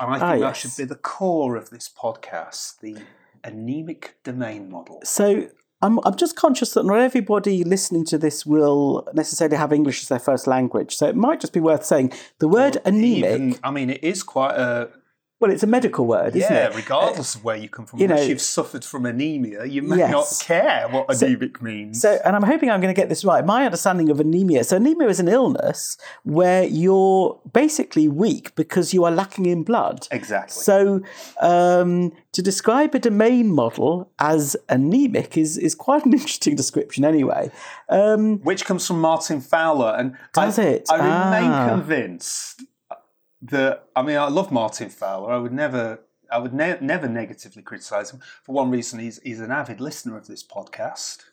[0.00, 0.56] And I think Ah, that yes.
[0.58, 2.96] should be the core of this podcast the
[3.44, 5.00] anemic domain model.
[5.04, 5.48] So
[5.82, 10.08] I'm, I'm just conscious that not everybody listening to this will necessarily have English as
[10.08, 10.94] their first language.
[10.94, 13.24] So it might just be worth saying the word anemic.
[13.24, 14.88] Even- I mean, it is quite a.
[15.42, 16.74] well, it's a medical word, isn't Yeah, it?
[16.76, 19.96] regardless of where you come from, you know- unless you've suffered from anemia, you may
[19.98, 20.10] Yes.
[20.12, 22.00] not care what anemic means.
[22.00, 23.44] So, and I'm hoping I'm going to get this right.
[23.44, 24.62] My understanding of anemia.
[24.64, 30.06] So, anemia is an illness where you're basically weak because you are lacking in blood.
[30.12, 30.62] exactly.
[30.62, 31.00] So,
[31.40, 37.50] um, to describe a domain model as anemic is is quite an interesting description, anyway.
[37.88, 40.86] Um, Which comes from Martin Fowler, and Does I, it?
[40.88, 41.68] I remain Ah.
[41.68, 42.62] convinced
[43.42, 45.32] that I mean I love Martin Fowler.
[45.32, 46.00] I would never.
[46.30, 48.20] I would ne- never negatively criticise him.
[48.42, 51.24] For one reason, he's, he's an avid listener of this podcast.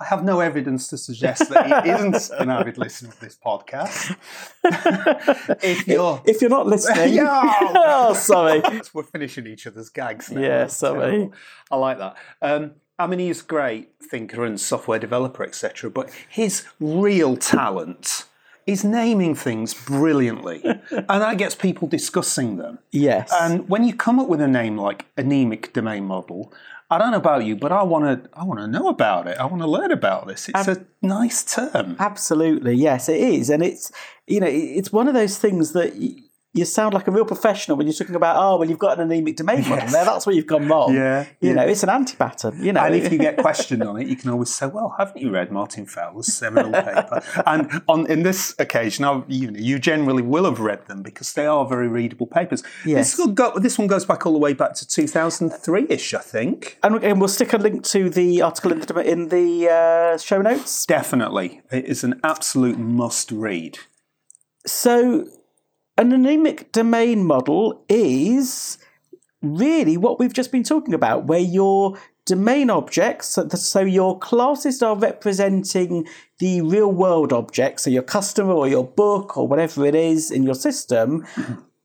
[0.00, 4.16] I have no evidence to suggest that he isn't an avid listener of this podcast.
[5.62, 7.40] if you're if you're not listening, Yeah.
[7.76, 8.62] oh, sorry.
[8.92, 10.40] We're finishing each other's gags now.
[10.40, 11.30] Yeah, sorry.
[11.70, 12.16] I like that.
[12.40, 15.90] Um, I mean, he's a great thinker and software developer, etc.
[15.90, 18.24] But his real talent
[18.66, 20.62] is naming things brilliantly,
[20.92, 22.78] and that gets people discussing them.
[22.90, 23.32] Yes.
[23.32, 26.52] And when you come up with a name like anemic domain model,
[26.90, 28.30] I don't know about you, but I want to.
[28.38, 29.38] I want to know about it.
[29.38, 30.50] I want to learn about this.
[30.50, 31.96] It's a nice term.
[31.98, 33.90] Absolutely, yes, it is, and it's
[34.26, 35.94] you know it's one of those things that
[36.54, 39.10] you sound like a real professional when you're talking about, oh, well, you've got an
[39.10, 39.92] anemic domain model yes.
[39.92, 40.04] there.
[40.04, 40.94] That's where you've gone wrong.
[40.94, 41.24] Yeah.
[41.40, 41.54] You yeah.
[41.54, 42.82] know, it's an anti-pattern, you know.
[42.82, 45.50] And if you get questioned on it, you can always say, well, haven't you read
[45.50, 47.22] Martin Fowler's seminal paper?
[47.46, 51.32] And on in this occasion, I, you, know, you generally will have read them because
[51.32, 52.62] they are very readable papers.
[52.84, 53.16] Yes.
[53.16, 56.78] This, go, this one goes back all the way back to 2003-ish, I think.
[56.82, 60.42] And, and we'll stick a link to the article in the, in the uh, show
[60.42, 60.84] notes.
[60.84, 61.62] Definitely.
[61.70, 63.78] It is an absolute must-read.
[64.66, 65.26] So
[65.96, 68.78] an anemic domain model is
[69.42, 74.96] really what we've just been talking about, where your domain objects, so your classes are
[74.96, 76.06] representing
[76.38, 80.44] the real world objects, so your customer or your book or whatever it is in
[80.44, 81.26] your system,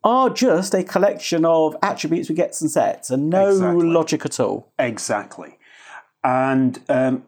[0.04, 3.86] are just a collection of attributes with gets and sets and no exactly.
[3.88, 4.72] logic at all.
[4.78, 5.58] Exactly.
[6.24, 7.24] And um,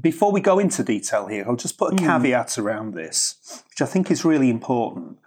[0.00, 2.00] before we go into detail here, I'll just put a mm.
[2.00, 5.18] caveat around this, which I think is really important.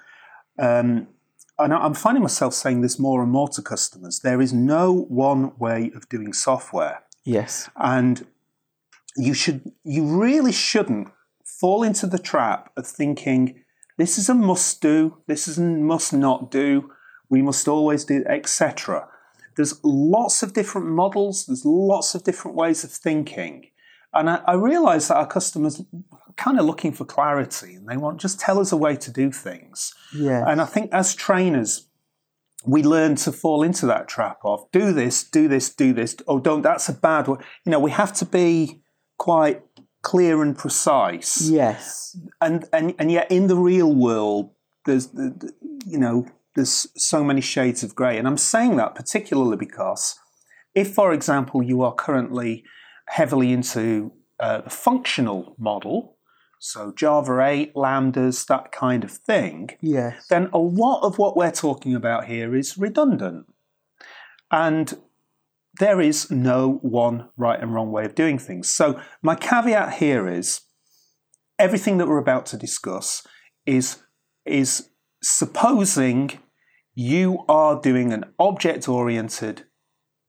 [0.58, 1.08] Um,
[1.58, 4.20] and I'm finding myself saying this more and more to customers.
[4.20, 7.04] There is no one way of doing software.
[7.24, 7.70] Yes.
[7.78, 8.28] And
[9.16, 11.08] you should you really shouldn't
[11.46, 13.64] fall into the trap of thinking
[13.98, 16.92] this is a must do, this is a must not do,
[17.30, 19.08] we must always do, etc.
[19.56, 23.68] There's lots of different models, there's lots of different ways of thinking.
[24.14, 25.82] And I, I realize that our customers
[26.38, 29.32] kind of looking for clarity and they want just tell us a way to do
[29.32, 29.94] things.
[30.14, 30.44] Yeah.
[30.48, 31.88] And I think as trainers,
[32.66, 36.16] we learn to fall into that trap of do this, do this, do this.
[36.28, 36.62] Oh, don't.
[36.62, 37.40] That's a bad one.
[37.64, 38.82] You know, we have to be
[39.18, 39.62] quite
[40.02, 41.42] clear and precise.
[41.42, 42.18] Yes.
[42.42, 44.52] And and and yet in the real world,
[44.86, 48.18] there's you know there's so many shades of grey.
[48.18, 50.18] And I'm saying that particularly because
[50.74, 52.64] if, for example, you are currently
[53.08, 56.15] heavily into uh, the functional model,
[56.66, 60.26] so Java 8, Lambdas, that kind of thing, yes.
[60.30, 63.46] then a lot of what we're talking about here is redundant.
[64.50, 64.98] And
[65.80, 68.68] there is no one right and wrong way of doing things.
[68.68, 70.62] So my caveat here is
[71.60, 73.22] everything that we're about to discuss
[73.68, 74.00] is,
[74.44, 74.90] is
[75.22, 76.32] supposing
[76.96, 79.66] you are doing an object oriented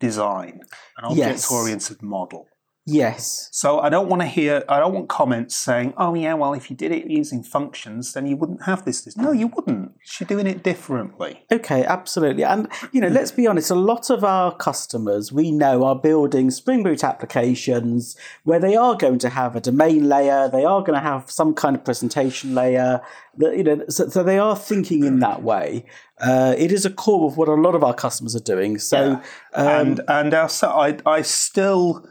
[0.01, 0.61] design,
[0.99, 2.03] an object oriented yes.
[2.03, 2.47] model.
[2.89, 3.49] Yes.
[3.51, 6.71] So I don't want to hear, I don't want comments saying, oh, yeah, well, if
[6.71, 9.03] you did it using functions, then you wouldn't have this.
[9.03, 9.17] this.
[9.17, 9.93] No, you wouldn't.
[10.21, 11.45] You're doing it differently.
[11.51, 12.45] Okay, absolutely.
[12.45, 16.49] And, you know, let's be honest, a lot of our customers we know are building
[16.53, 20.95] Spring Boot applications where they are going to have a domain layer, they are going
[20.95, 23.01] to have some kind of presentation layer,
[23.39, 25.85] that, you know, so, so they are thinking in that way.
[26.21, 28.79] Uh, it is a core of what a lot of our customers are doing.
[28.79, 29.23] So, yeah.
[29.55, 32.09] um, and, and also, I, I still,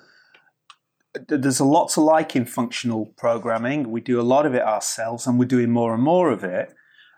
[1.28, 3.92] there's a lot to like in functional programming.
[3.92, 6.74] We do a lot of it ourselves, and we're doing more and more of it.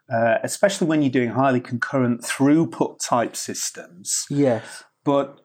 [0.09, 4.25] Uh, especially when you're doing highly concurrent throughput type systems.
[4.29, 4.85] Yes.
[5.03, 5.41] But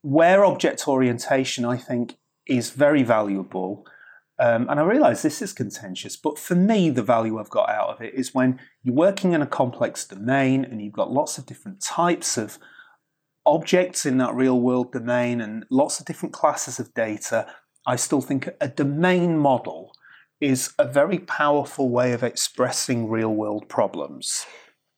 [0.00, 3.86] where object orientation, I think, is very valuable.
[4.38, 7.90] Um, and I realize this is contentious, but for me, the value I've got out
[7.90, 11.44] of it is when you're working in a complex domain and you've got lots of
[11.44, 12.58] different types of
[13.44, 17.46] objects in that real world domain and lots of different classes of data
[17.86, 19.92] I still think a domain model
[20.40, 24.46] is a very powerful way of expressing real world problems.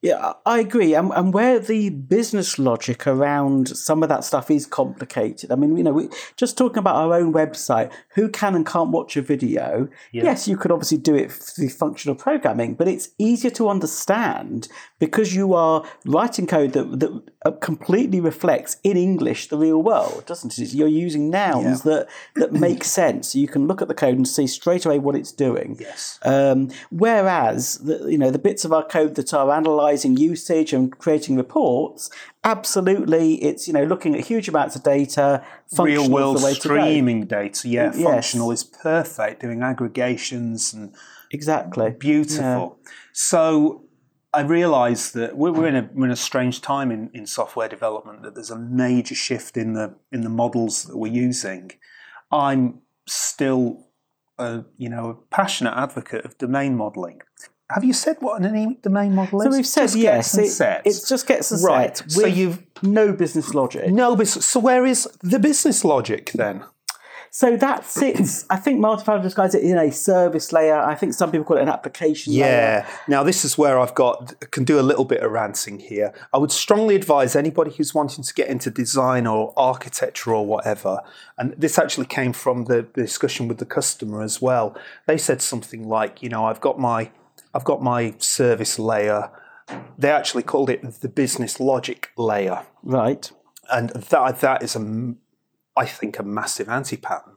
[0.02, 0.94] Yeah, I agree.
[0.94, 5.52] And, and where the business logic around some of that stuff is complicated.
[5.52, 8.90] I mean, you know, we, just talking about our own website, who can and can't
[8.90, 9.88] watch a video?
[10.10, 10.24] Yeah.
[10.24, 14.66] Yes, you could obviously do it through functional programming, but it's easier to understand
[14.98, 20.24] because you are writing code that, that uh, completely reflects in English the real world,
[20.26, 20.74] doesn't it?
[20.74, 21.92] You're using nouns yeah.
[21.92, 23.36] that, that make sense.
[23.36, 25.76] You can look at the code and see straight away what it's doing.
[25.78, 26.18] Yes.
[26.22, 30.72] Um, whereas, the, you know, the bits of our code that are analyzed analysing usage
[30.72, 32.10] and creating reports,
[32.44, 35.44] absolutely, it's you know looking at huge amounts of data.
[35.78, 38.02] Real world streaming data, yeah, yes.
[38.02, 39.42] functional is perfect.
[39.42, 40.94] Doing aggregations and
[41.30, 42.78] exactly beautiful.
[42.84, 42.90] Yeah.
[43.12, 43.84] So
[44.32, 48.22] I realise that we're, in a we're in a strange time in, in software development.
[48.22, 51.72] That there's a major shift in the in the models that we're using.
[52.30, 53.86] I'm still
[54.38, 57.20] a you know a passionate advocate of domain modelling.
[57.74, 59.44] Have you said what an anemic domain model is?
[59.44, 60.38] So we've said just yes.
[60.38, 62.00] It, it, just gets a right.
[62.08, 63.90] So you've no business logic.
[63.90, 64.46] No business.
[64.46, 66.64] So where is the business logic then?
[67.34, 70.78] So that sits, I think Fowler describes it in a service layer.
[70.78, 72.44] I think some people call it an application layer.
[72.44, 72.88] Yeah.
[73.08, 76.12] Now this is where I've got can do a little bit of ranting here.
[76.34, 81.00] I would strongly advise anybody who's wanting to get into design or architecture or whatever,
[81.38, 84.76] and this actually came from the, the discussion with the customer as well.
[85.06, 87.10] They said something like, you know, I've got my
[87.54, 89.30] I've got my service layer.
[89.98, 93.30] They actually called it the business logic layer, Right.
[93.72, 95.14] and that that is a,
[95.76, 97.34] I think a massive anti-pattern.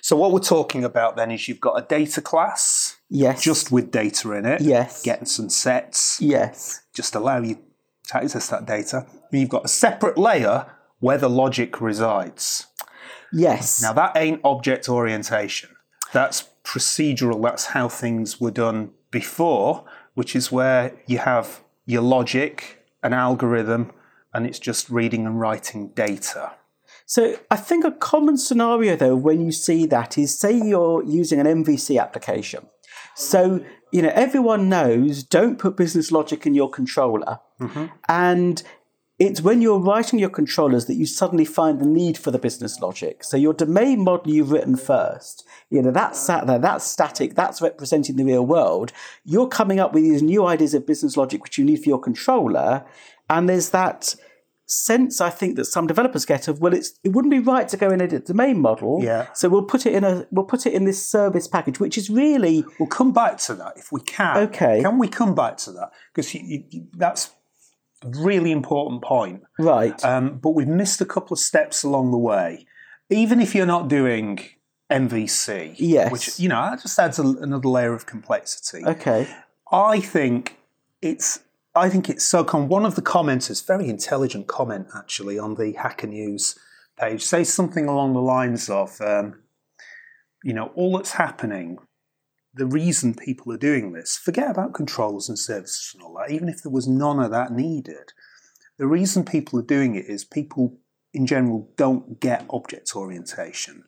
[0.00, 3.42] So what we're talking about then is you've got a data class Yes.
[3.42, 5.02] just with data in it, Yes.
[5.02, 6.80] getting some sets, Yes.
[6.94, 7.58] just allow you
[8.08, 9.06] to access that data.
[9.30, 10.66] And you've got a separate layer
[11.00, 12.66] where the logic resides.
[13.32, 13.80] Yes.
[13.82, 15.70] Now that ain't object orientation.
[16.12, 17.42] That's procedural.
[17.42, 23.92] That's how things were done before, which is where you have your logic, an algorithm,
[24.34, 26.52] and it's just reading and writing data.
[27.06, 31.40] So I think a common scenario though when you see that is say you're using
[31.40, 32.66] an MVC application.
[33.14, 37.86] So you know everyone knows don't put business logic in your controller, mm-hmm.
[38.08, 38.62] and
[39.18, 42.78] it's when you're writing your controllers that you suddenly find the need for the business
[42.80, 43.24] logic.
[43.24, 47.60] So your domain model you've written first, you know that's sat there, that's static, that's
[47.60, 48.92] representing the real world.
[49.24, 52.00] You're coming up with these new ideas of business logic which you need for your
[52.00, 52.84] controller,
[53.28, 54.14] and there's that
[54.70, 57.76] sense I think that some developers get of well it's it wouldn't be right to
[57.78, 59.00] go and edit the main model.
[59.02, 59.32] Yeah.
[59.32, 62.08] So we'll put it in a we'll put it in this service package, which is
[62.08, 64.36] really We'll come back to that if we can.
[64.48, 64.82] Okay.
[64.82, 65.90] Can we come back to that?
[66.14, 67.30] Because you, you, that's
[68.04, 69.42] really important point.
[69.58, 70.02] right.
[70.04, 72.66] Um, but we've missed a couple of steps along the way.
[73.10, 74.38] Even if you're not doing
[74.90, 76.10] MVC, Yes.
[76.12, 78.84] which you know that just adds a, another layer of complexity.
[78.86, 79.28] okay.
[79.70, 80.56] I think
[81.02, 81.40] it's
[81.74, 82.68] I think it's so common.
[82.68, 86.58] One of the commenters, very intelligent comment actually on the Hacker News
[86.98, 89.40] page, says something along the lines of, um,
[90.42, 91.78] you know, all that's happening,
[92.54, 96.48] the reason people are doing this, forget about controls and services and all that, even
[96.48, 98.12] if there was none of that needed,
[98.78, 100.78] the reason people are doing it is people
[101.12, 103.84] in general don't get object orientation,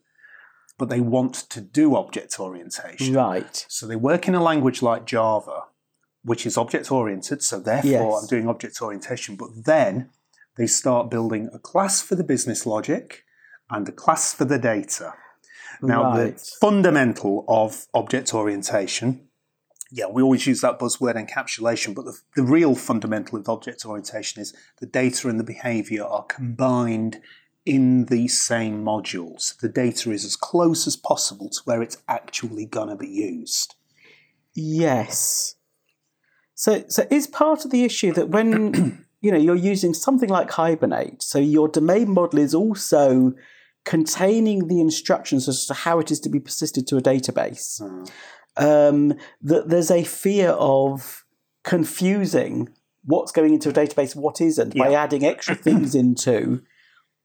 [0.78, 3.14] but they want to do object orientation.
[3.14, 3.64] Right.
[3.68, 5.64] So they work in a language like Java,
[6.22, 7.42] which is object oriented.
[7.42, 8.22] So therefore, Yes.
[8.22, 9.36] I'm doing object orientation.
[9.36, 10.10] But then
[10.56, 13.24] they start building a class for the business logic
[13.70, 15.14] and a class for the data.
[15.82, 16.36] Now, Right.
[16.36, 19.28] the fundamental of object orientation,
[19.90, 24.40] yeah, we always use that buzzword encapsulation, but the, the real fundamental of object orientation
[24.40, 26.36] is the data and the behavior are hmm.
[26.36, 27.20] combined
[27.66, 29.56] in these same modules.
[29.58, 33.74] The data is as close as possible to where it's actually going to be used.
[34.54, 35.56] Yes.
[36.54, 40.50] So, so is part of the issue that when you know you're using something like
[40.50, 43.34] Hibernate, so your domain model is also
[43.84, 47.80] containing the instructions as to how it is to be persisted to a database.
[48.56, 51.24] Um, that there's a fear of
[51.64, 52.68] confusing
[53.04, 56.62] what's going into a database, what isn't, by adding extra things into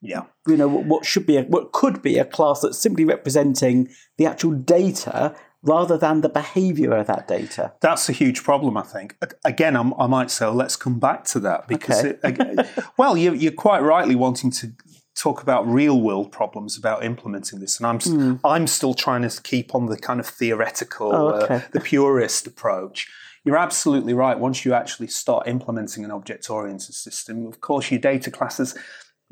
[0.01, 0.23] Yeah.
[0.47, 4.25] you know what should be a, what could be a class that's simply representing the
[4.25, 7.73] actual data rather than the behavior of that data.
[7.81, 9.17] That's a huge problem, I think.
[9.43, 12.19] Again, I'm, I might say, let's come back to that because, Okay.
[12.23, 14.73] it, well, you, you're quite rightly wanting to
[15.15, 19.41] talk about real world problems about implementing this, and I'm s- I'm still trying to
[19.41, 21.13] keep on the kind of theoretical.
[21.15, 21.55] Oh, okay.
[21.55, 23.07] uh, the purist approach.
[23.43, 24.37] You're absolutely right.
[24.39, 28.75] Once you actually start implementing an object oriented system, of course, your data classes.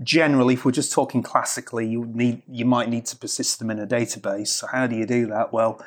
[0.02, 3.80] Generally, if we're just talking classically, you need you might need to persist them in
[3.80, 4.48] a database.
[4.48, 5.52] So how do you do that?
[5.54, 5.84] Well,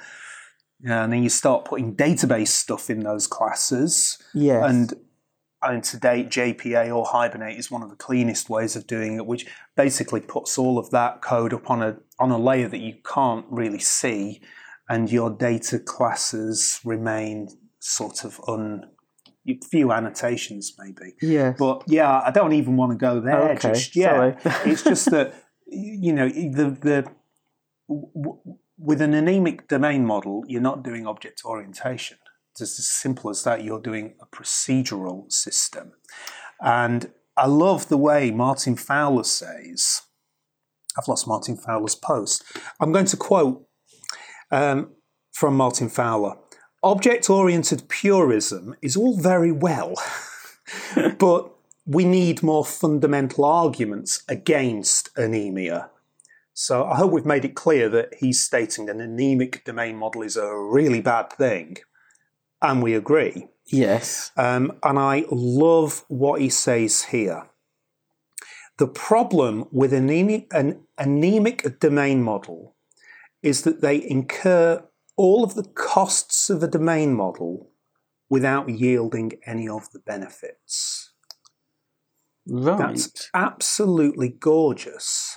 [0.84, 4.18] and then you start putting database stuff in those classes.
[4.34, 4.62] Yes.
[4.70, 4.94] And
[5.72, 9.26] Mean, to date, JPA or Hibernate is one of the cleanest ways of doing it,
[9.26, 12.94] which basically puts all of that code up on a on a layer that you
[13.04, 14.40] can't really see,
[14.88, 17.48] and your data classes remain
[17.78, 18.90] sort of un
[19.70, 21.14] few annotations maybe.
[21.22, 21.54] yeah.
[21.56, 23.50] But yeah, I don't even want to go there.
[23.52, 25.34] Okay, Just yeah, it's just that
[25.66, 27.06] you know the the
[27.88, 32.18] w- with an anemic domain model, you're not doing object orientation.
[32.60, 33.64] It's as simple as that.
[33.64, 35.92] You're doing a procedural system,
[36.60, 40.02] and I love the way Martin Fowler says.
[40.98, 42.44] I've lost Martin Fowler's post.
[42.80, 43.66] I'm going to quote
[44.50, 44.92] um,
[45.32, 46.36] from Martin Fowler.
[46.82, 49.94] Object oriented purism is all very well,
[51.18, 51.50] but
[51.84, 55.90] we need more fundamental arguments against anemia.
[56.54, 60.36] So I hope we've made it clear that he's stating an anemic domain model is
[60.36, 61.76] a really bad thing,
[62.62, 63.48] and we agree.
[63.66, 64.30] yes.
[64.36, 67.48] Um, and I love what he says here.
[68.78, 72.76] The problem with anemic, an anemic domain model
[73.42, 74.84] is that they incur
[75.16, 77.70] all of the costs of a domain model
[78.28, 81.12] without yielding any of the benefits.
[82.48, 82.78] Right.
[82.78, 85.36] That's absolutely gorgeous.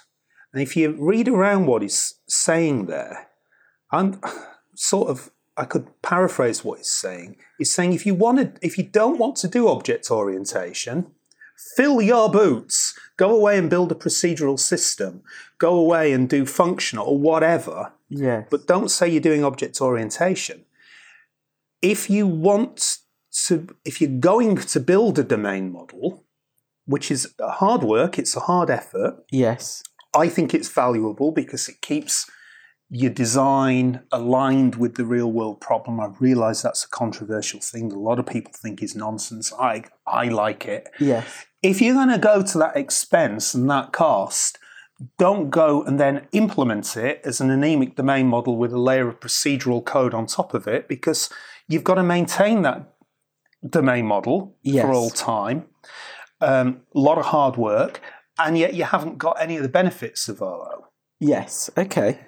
[0.53, 3.29] And if you read around what he's saying there,
[3.91, 4.19] I'm
[4.75, 7.35] sort of I could paraphrase what he's saying.
[7.57, 11.11] He's saying if you wanted if you don't want to do object orientation,
[11.75, 12.97] fill your boots.
[13.17, 15.21] Go away and build a procedural system.
[15.57, 17.91] Go away and do functional or whatever.
[18.07, 18.45] yeah.
[18.49, 20.63] But don't say you're doing object orientation.
[21.81, 22.99] If you want
[23.47, 26.23] to, if you're going to build a domain model,
[26.85, 29.83] which is hard work, it's a hard effort, yes.
[30.15, 32.29] I think it's valuable because it keeps
[32.91, 35.99] your design aligned with the real world problem.
[35.99, 37.91] I realize that's a controversial thing.
[37.91, 39.53] A lot of people think is nonsense.
[39.59, 40.89] I I like it.
[40.99, 41.45] Yes.
[41.61, 44.57] If you're going to go to that expense and that cost,
[45.17, 49.19] don't go and then implement it as an anemic domain model with a layer of
[49.19, 51.29] procedural code on top of it because
[51.67, 52.93] you've got to maintain that
[53.69, 54.85] domain model Yes.
[54.85, 55.65] for all time.
[56.41, 57.99] Um, a lot of hard work,
[58.37, 60.85] and yet you haven't got any of the benefits of OO.
[61.19, 61.69] Yes.
[61.77, 62.19] Okay.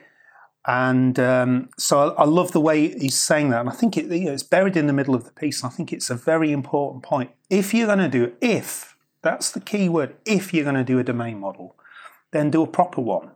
[0.67, 4.05] And um, so I, I love the way he's saying that, and I think it,
[4.05, 5.63] you know, it's buried in the middle of the piece.
[5.63, 7.31] And I think it's a very important point.
[7.49, 10.99] If you're going to do, if that's the key word, if you're going to do
[10.99, 11.75] a domain model,
[12.31, 13.31] then do a proper one.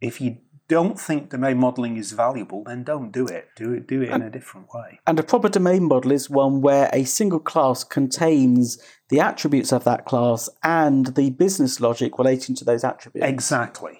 [0.00, 3.48] If you don't think domain modeling is valuable, then don't do it.
[3.56, 3.88] Do it.
[3.88, 5.00] Do it in a different way.
[5.04, 9.82] And a proper domain model is one where a single class contains the attributes of
[9.82, 13.28] that class and the business logic relating to those attributes.
[13.28, 13.99] Exactly.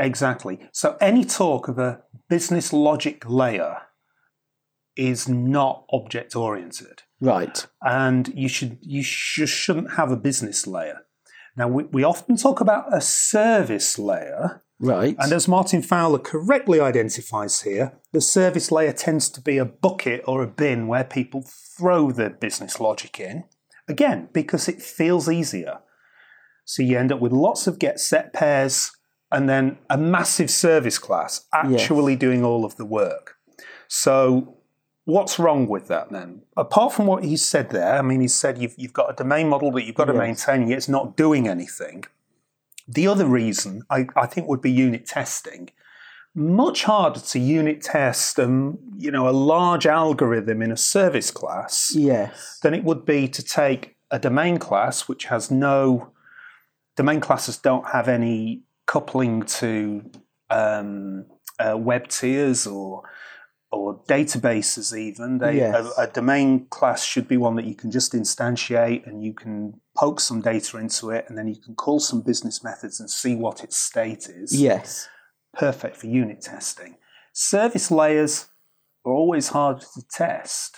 [0.00, 0.58] Exactly.
[0.72, 3.76] So any talk of a business logic layer
[4.96, 7.02] is not object oriented.
[7.20, 7.66] right.
[7.82, 10.98] and you should you sh- shouldn't have a business layer.
[11.56, 15.14] Now we, we often talk about a service layer, Right.
[15.18, 20.22] and as Martin Fowler correctly identifies here, the service layer tends to be a bucket
[20.26, 21.44] or a bin where people
[21.78, 23.44] throw their business logic in.
[23.88, 25.80] Again, because it feels easier.
[26.64, 28.92] So you end up with lots of get set pairs
[29.32, 33.36] and then a massive service class actually doing all of the work.
[33.88, 34.56] So
[35.04, 36.42] what's wrong with that then?
[36.56, 39.48] Apart from what he said there, I mean, he said you've, you've got a domain
[39.48, 40.46] model that you've got to Yes.
[40.46, 42.04] maintain, yet it's not doing anything.
[42.88, 45.70] The other reason I, I think would be unit testing.
[46.34, 51.92] Much harder to unit test um, you know, a large algorithm in a service class
[51.94, 52.58] yes.
[52.62, 56.12] than it would be to take a domain class which has no
[56.96, 60.02] domain classes don't have any coupling to
[60.50, 61.24] um,
[61.60, 63.02] uh, web tiers or
[63.70, 65.92] or databases even they Yes.
[65.96, 69.80] a, a domain class should be one that you can just instantiate and you can
[69.96, 73.36] poke some data into it and then you can call some business methods and see
[73.36, 75.08] what its state is Yes.
[75.54, 76.96] perfect for unit testing
[77.32, 78.48] service layers
[79.04, 80.74] are always hard to test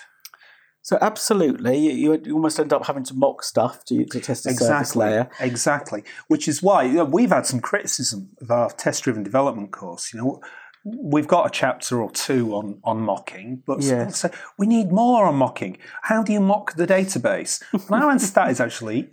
[0.85, 4.61] So absolutely, you, you almost end up having to mock stuff to, to test service
[4.61, 5.07] Exactly.
[5.07, 5.30] layer.
[5.41, 6.03] Exactly.
[6.28, 10.12] Which is why you know, we've had some criticism of our test-driven development course.
[10.12, 10.41] You know,
[10.85, 15.26] we've got a chapter or two on on mocking, but people say we need more
[15.26, 15.78] on mocking.
[16.03, 17.62] How do you mock the database?
[17.72, 19.09] And our answer to that is actually,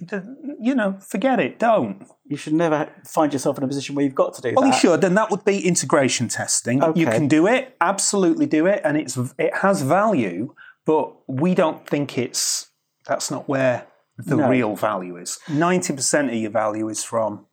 [0.59, 1.59] you know, forget it.
[1.59, 2.07] Don't.
[2.27, 4.71] You should never find yourself in a position where you've got to do Well, you
[4.71, 4.79] that.
[4.79, 6.81] should, and that would be integration testing.
[6.95, 10.55] You can do it, absolutely do it, and it's it has value,
[10.85, 12.69] but we don't think it's
[13.07, 13.85] that's not where
[14.17, 14.49] the No.
[14.49, 15.39] real value is.
[15.49, 17.45] Ninety percent of your value is from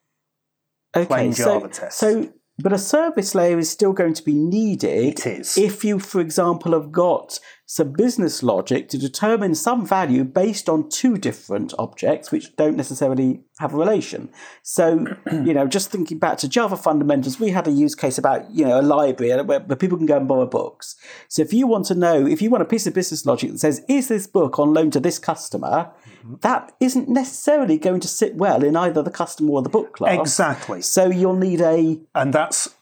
[0.96, 1.98] Okay, plain so, Java test.
[1.98, 5.58] so but a service layer is still going to be needed It is.
[5.58, 7.38] if you, for example, have got
[7.68, 13.40] some business logic to determine some value based on two different objects which don't necessarily
[13.58, 14.28] have a relation.
[14.62, 18.48] So, you know, just thinking back to Java fundamentals, we had a use case about,
[18.52, 20.94] you know, a library where, where people can go and borrow books.
[21.28, 23.58] So if you want to know, if you want a piece of business logic that
[23.58, 25.90] says, is this book on loan to this customer?
[26.20, 26.34] Mm-hmm.
[26.42, 30.16] That isn't necessarily going to sit well in either the customer or the book class.
[30.16, 32.76] exactly, So you'll need a and that's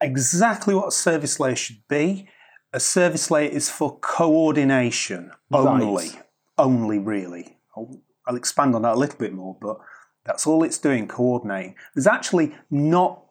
[0.00, 2.26] exactly what a service layer should be.
[2.72, 6.22] A service layer is for coordination only, Right.
[6.58, 7.58] only really.
[7.76, 9.76] I'll, I'll expand on that a little bit more, but
[10.24, 11.74] that's all it's doing, coordinating.
[11.94, 13.24] There's actually not,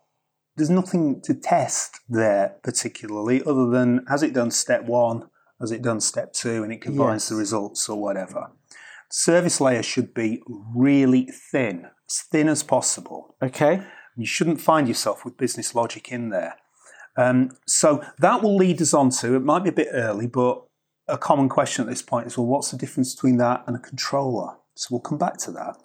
[0.57, 5.29] there's nothing to test there particularly, other than has it done step one,
[5.59, 7.29] has it done step two, and it combines Yes.
[7.29, 8.51] the results or whatever.
[9.09, 10.41] Service layer should be
[10.75, 13.35] really thin, as thin as possible.
[13.41, 13.83] okay.
[14.17, 16.55] You shouldn't find yourself with business logic in there.
[17.17, 20.63] Um, so that will lead us on to, it might be a bit early, but
[21.07, 23.79] a common question at this point is well, what's the difference between that and a
[23.79, 24.55] controller?
[24.75, 25.77] So we'll come back to that.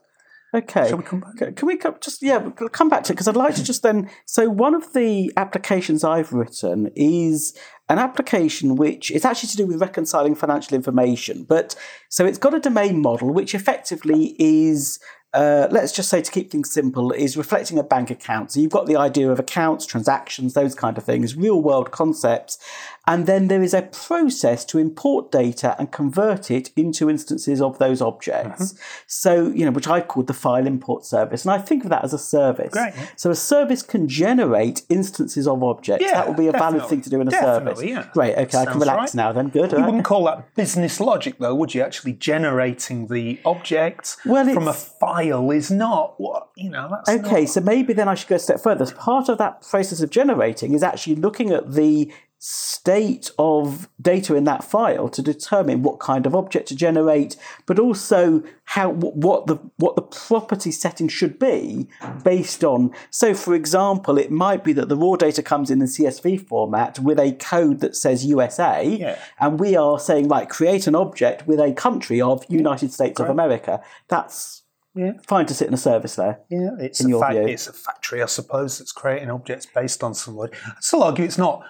[0.54, 0.88] Okay.
[0.88, 1.56] Shall we come back?
[1.56, 3.82] Can we come, just yeah we'll come back to it because I'd like to just
[3.82, 4.08] then.
[4.24, 7.58] So one of the applications I've written is
[7.88, 11.44] an application which is actually to do with reconciling financial information.
[11.44, 11.74] But
[12.08, 14.98] so it's got a domain model which effectively is.
[15.36, 18.50] Uh, let's just say to keep things simple is reflecting a bank account.
[18.50, 22.58] So you've got the idea of accounts transactions those kind of things real world concepts
[23.06, 27.78] and then there is a process to import data and convert it into instances of
[27.78, 28.82] those objects mm-hmm.
[29.06, 32.04] so you know which i've called the file import service and i think of that
[32.04, 36.36] as a service Great, so a service can generate instances of objects Yeah, that would
[36.36, 38.08] be a valid thing to do in a service Definitely, yeah.
[38.12, 39.14] great okay i can relax right.
[39.14, 39.86] now then good You right.
[39.86, 41.82] wouldn't call that business logic, though, would you?
[41.82, 46.88] Actually generating the object Well, from a file is not what you know.
[46.90, 48.86] That's Okay, not- so maybe then I should go a step further.
[48.92, 54.44] Part of that process of generating is actually looking at the state of data in
[54.44, 59.56] that file to determine what kind of object to generate, but also how what the
[59.76, 61.88] what the property setting should be
[62.22, 62.92] based on.
[63.10, 66.98] So, for example, it might be that the raw data comes in in CSV format
[66.98, 69.18] with a code that says USA, Yeah.
[69.40, 73.28] and we are saying like create an object with a country of United States of
[73.28, 73.80] America.
[74.08, 74.62] That's
[74.94, 75.12] Yeah.
[75.26, 76.40] fine to sit in a service there.
[76.48, 77.46] Yeah, it's in a view.
[77.46, 80.56] it's a factory, I suppose, that's creating objects based on some logic.
[80.66, 81.62] I still argue it's not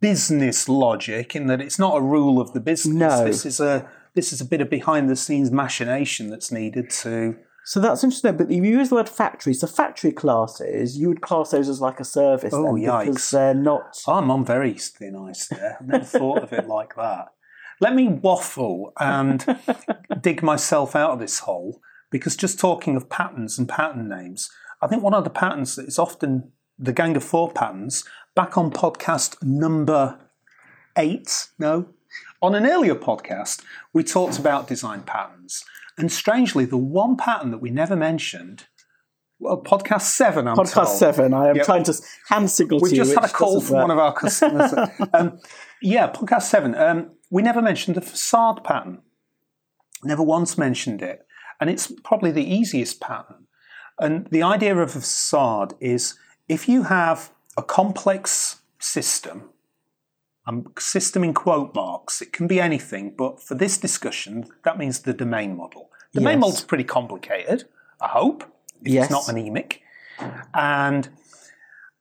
[0.00, 2.94] business logic in that it's not a rule of the business.
[2.96, 3.24] No.
[3.24, 7.36] This is a this is a bit of behind the scenes machination that's needed to.
[7.64, 8.36] So that's interesting.
[8.36, 9.54] But you use the word factory.
[9.54, 13.04] So factory classes, you would class those as like a service Oh, then, yikes.
[13.06, 13.98] because they're not.
[14.08, 15.76] I'm on very thin ice there.
[15.80, 17.26] I've never thought of it like that.
[17.80, 19.44] Let me waffle and
[20.20, 24.50] dig myself out of this hole because just talking of patterns and pattern names,
[24.82, 28.04] I think one of the patterns that is often the Gang of Four patterns,
[28.34, 30.18] back on podcast number
[30.96, 31.88] eight, no,
[32.42, 33.62] on an earlier podcast,
[33.92, 35.64] we talked about design patterns.
[35.96, 38.66] And strangely, the one pattern that we never mentioned,
[39.40, 40.88] well, podcast seven, I'm Podcast told.
[40.98, 41.34] seven.
[41.34, 41.64] I am Yep.
[41.66, 41.94] trying to
[42.28, 43.02] hand signal We've to you.
[43.04, 44.72] just had a call from one of our customers.
[45.12, 45.38] um,
[45.82, 46.74] yeah, podcast seven.
[46.76, 49.02] Um, we never mentioned the facade pattern.
[50.04, 51.26] Never once mentioned it.
[51.60, 53.46] And it's probably the easiest pattern.
[53.98, 56.16] And the idea of a facade is
[56.48, 59.50] if you have a complex system,
[60.46, 65.00] um, system in quote marks, it can be anything, but for this discussion, that means
[65.00, 65.90] the domain model.
[66.14, 66.40] The domain Yes.
[66.40, 67.68] model's pretty complicated,
[68.00, 68.44] I hope,
[68.82, 69.04] if Yes.
[69.04, 69.82] it's not anemic.
[70.54, 71.10] And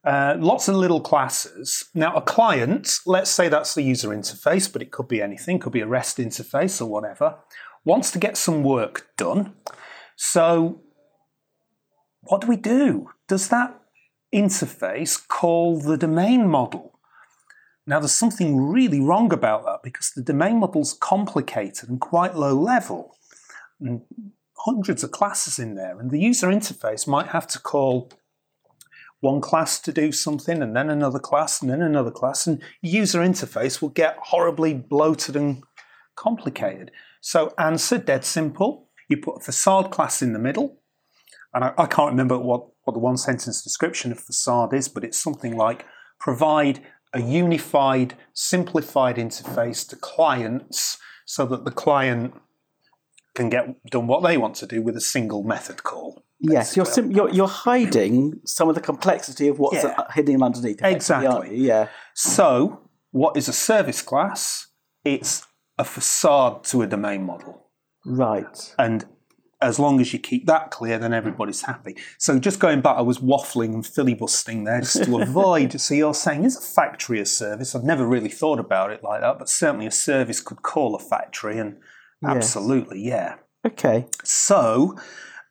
[0.05, 1.85] uh, lots of little classes.
[1.93, 5.73] Now, a client, let's say that's the user interface, but it could be anything, could
[5.73, 7.35] be a REST interface or whatever,
[7.83, 9.55] wants to get some work done.
[10.15, 10.81] So,
[12.21, 13.09] what do we do?
[13.27, 13.81] Does that
[14.33, 16.99] interface call the domain model?
[17.85, 22.53] Now, there's something really wrong about that because the domain model's complicated and quite low
[22.53, 23.15] level.
[23.79, 24.01] And
[24.57, 28.11] hundreds of classes in there, and the user interface might have to call
[29.19, 33.19] one class to do something and then another class and then another class and user
[33.19, 35.63] interface will get horribly bloated and
[36.15, 40.77] complicated so answer dead simple you put a facade class in the middle
[41.53, 45.03] and i, I can't remember what, what the one sentence description of facade is but
[45.03, 45.85] it's something like
[46.19, 46.79] provide
[47.13, 52.33] a unified simplified interface to clients so that the client
[53.35, 56.85] can get done what they want to do with a single method call Yes, you're,
[56.85, 60.03] sim- you're you're hiding some of the complexity of what's Yeah.
[60.13, 60.79] hidden underneath.
[60.83, 61.57] Exactly.
[61.57, 61.87] Yeah.
[62.13, 64.67] So, what is a service class?
[65.03, 65.47] It's
[65.79, 67.65] a facade to a domain model.
[68.05, 68.75] Right.
[68.77, 69.05] And
[69.61, 71.97] as long as you keep that clear, then everybody's happy.
[72.17, 75.79] So, just going back, I was waffling and filibustering there just to avoid.
[75.79, 77.73] so, you're saying, is a factory a service?
[77.75, 80.99] I've never really thought about it like that, but certainly a service could call a
[80.99, 81.77] factory, and
[82.21, 82.35] Yes.
[82.35, 83.35] absolutely, yeah.
[83.65, 84.07] Okay.
[84.23, 84.97] So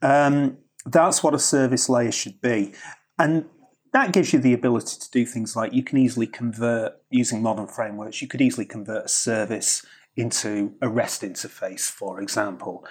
[0.03, 2.73] um, that's what a service layer should be.
[3.19, 3.47] And
[3.93, 7.67] that gives you the ability to do things like you can easily convert, using modern
[7.67, 9.85] frameworks, you could easily convert a service
[10.17, 12.87] into a REST interface, for example.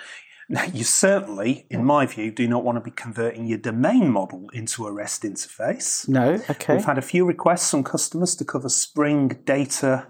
[0.47, 4.49] Now, you certainly, in my view, do not want to be converting your domain model
[4.53, 6.07] into a REST interface.
[6.07, 6.39] No.
[6.49, 6.75] Okay.
[6.75, 10.07] We've had a few requests from customers to cover Spring Data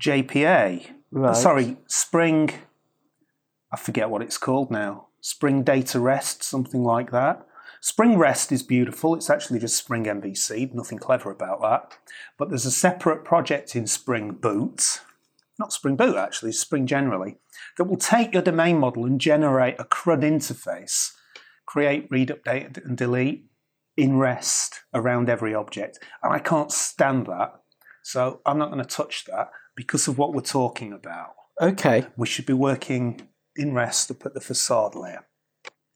[0.00, 0.86] JPA.
[1.14, 1.36] Oh, right.
[1.36, 2.50] Sorry, Spring,
[3.70, 5.08] I forget what it's called now.
[5.20, 7.46] Spring Data REST, something like that.
[7.80, 9.14] Spring REST is beautiful.
[9.14, 11.98] It's actually just Spring MVC, nothing clever about that.
[12.38, 15.02] But there's a separate project in Spring Boot,
[15.58, 17.38] not Spring Boot actually, Spring generally,
[17.76, 21.12] that will take your domain model and generate a CRUD interface,
[21.66, 23.46] create, read, update, and delete
[23.96, 25.98] in REST around every object.
[26.22, 27.54] And I can't stand that.
[28.02, 31.34] So I'm not going to touch that because of what we're talking about.
[31.60, 32.06] Okay.
[32.16, 35.24] We should be working in REST up at the facade layer.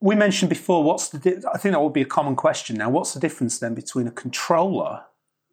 [0.00, 1.18] we mentioned before, what's the?
[1.18, 2.88] Di- I think that would be a common question now.
[2.88, 5.04] What's the difference then between a controller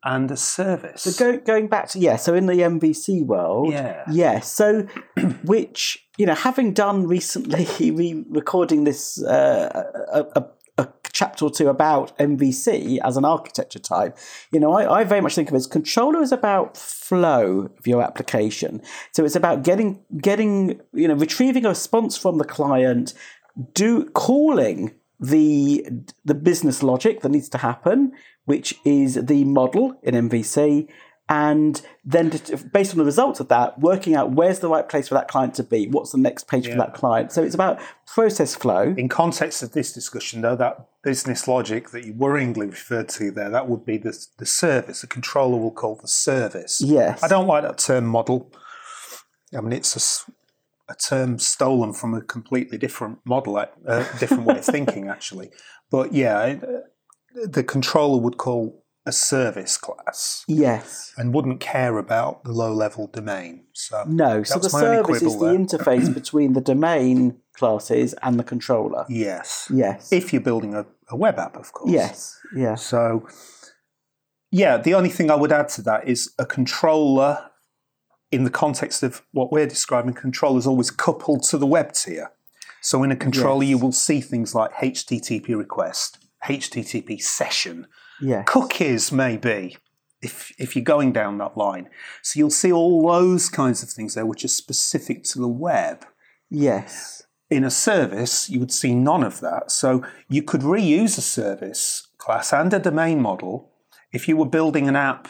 [0.07, 1.01] and a service?
[1.03, 4.03] So go, going back to yeah, so in the MVC world, Yeah.
[4.09, 4.39] yeah.
[4.39, 4.87] So
[5.43, 10.45] which you know, having done recently, re-recording this uh, a, a,
[10.79, 14.17] a chapter or two about MVC as an architecture type,
[14.51, 17.85] you know, I, I very much think of it as controller is about flow of
[17.85, 18.81] your application.
[19.11, 23.13] So it's about getting getting you know retrieving a response from the client,
[23.73, 25.85] do calling the
[26.25, 28.11] the business logic that needs to happen,
[28.47, 30.87] which is the model in MVC,
[31.29, 35.09] and then just- based on the results of that, working out where's the right place
[35.09, 37.33] for that client to be, what's the next page for that client.
[37.33, 38.95] So it's about process flow.
[38.97, 43.49] In context of this discussion, though, that business logic that you worryingly referred to there,
[43.49, 45.01] that would be the, the service.
[45.01, 46.79] The controller will call the service.
[46.79, 47.21] Yes.
[47.21, 48.49] I don't like that term model.
[49.53, 50.25] I mean, it's
[50.87, 55.51] a term stolen from a completely different model, a uh, different way of thinking, actually.
[55.91, 56.79] But yeah, uh,
[57.45, 61.13] the controller would call a service class Yes.
[61.17, 63.63] and wouldn't care about the low level domain.
[63.73, 64.43] So No.
[64.43, 65.57] So the That's my only service is the there.
[65.57, 69.05] interface between the domain classes and the controller.
[69.09, 70.11] yes, Yes.
[70.11, 71.89] if you're building a, a web app, of course.
[71.91, 72.37] yes.
[72.55, 72.83] Yes.
[72.85, 73.27] So,
[74.51, 77.49] yeah, the only thing I would add to that is a controller,
[78.31, 82.31] in the context of what we're describing, controller is always coupled to the web tier.
[82.81, 83.69] So, in a controller, Yes.
[83.71, 87.87] you will see things like HTTP request, HTTP session,
[88.21, 88.43] Yes.
[88.47, 89.77] cookies, maybe.
[90.19, 91.89] If, if you're going down that line.
[92.23, 96.05] So you'll see all those kinds of things there which are specific to the web
[96.49, 97.21] Yes.
[97.51, 99.69] in a service, you would see none of that.
[99.69, 103.71] So you could reuse a service class and a domain model
[104.11, 105.27] if you were building an app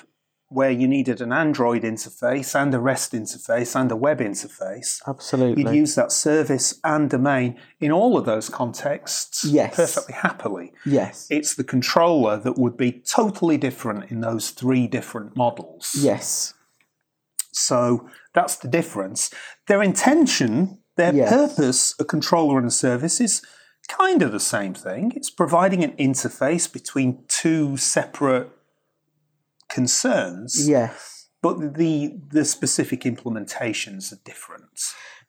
[0.49, 5.01] where you needed an Android interface and a REST interface and a web interface.
[5.05, 5.61] Absolutely.
[5.63, 9.75] You'd use that service and domain in all of those contexts Yes.
[9.75, 10.71] perfectly happily.
[10.85, 11.27] yes.
[11.29, 15.91] It's the controller that would be totally different in those three different models.
[15.99, 16.53] yes.
[17.51, 19.31] So that's the difference.
[19.67, 21.29] Their intention, their Yes.
[21.29, 23.41] purpose, a controller and a service is
[23.89, 25.11] kind of the same thing.
[25.15, 28.49] It's providing an interface between two separate
[29.69, 31.29] concerns, Yes.
[31.41, 34.79] but the the specific implementations are different.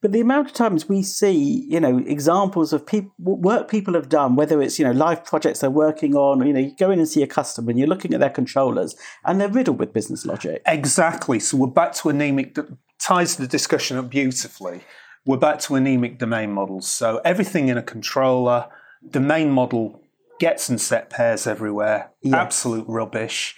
[0.00, 4.08] But the amount of times we see, you know, examples of people work people have
[4.08, 7.00] done, whether it's you know live projects they're working on, you know, you go in
[7.00, 10.24] and see a customer and you're looking at their controllers and they're riddled with business
[10.24, 10.62] logic.
[10.66, 11.40] Exactly.
[11.40, 12.54] So we're back to anemic.
[12.54, 12.68] that
[13.00, 14.80] Ties the discussion up beautifully.
[15.24, 16.88] We're back to anemic domain models.
[16.88, 18.68] So everything in a controller,
[19.08, 20.00] domain model
[20.40, 22.10] gets and set pairs everywhere.
[22.22, 22.34] Yes.
[22.34, 23.56] Absolute rubbish.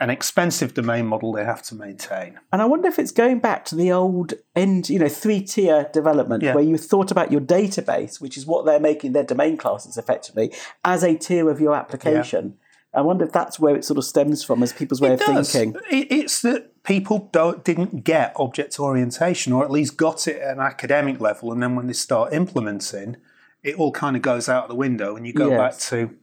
[0.00, 2.38] An expensive domain model they have to maintain.
[2.52, 5.90] And I wonder if it's going back to the old end, you know, three tier
[5.92, 6.54] development Yeah.
[6.54, 10.52] where you thought about your database, which is what they're making their domain classes effectively,
[10.84, 12.54] as a tier of your application.
[12.94, 15.50] I wonder if that's where it sort of stems from as people's way of does.
[15.52, 15.80] thinking.
[15.90, 20.60] It's that people don't didn't get object orientation, or at least got it at an
[20.60, 23.16] academic level, and then when they start implementing,
[23.64, 25.58] it all kind of goes out the window, and you go Yes.
[25.58, 26.14] back to.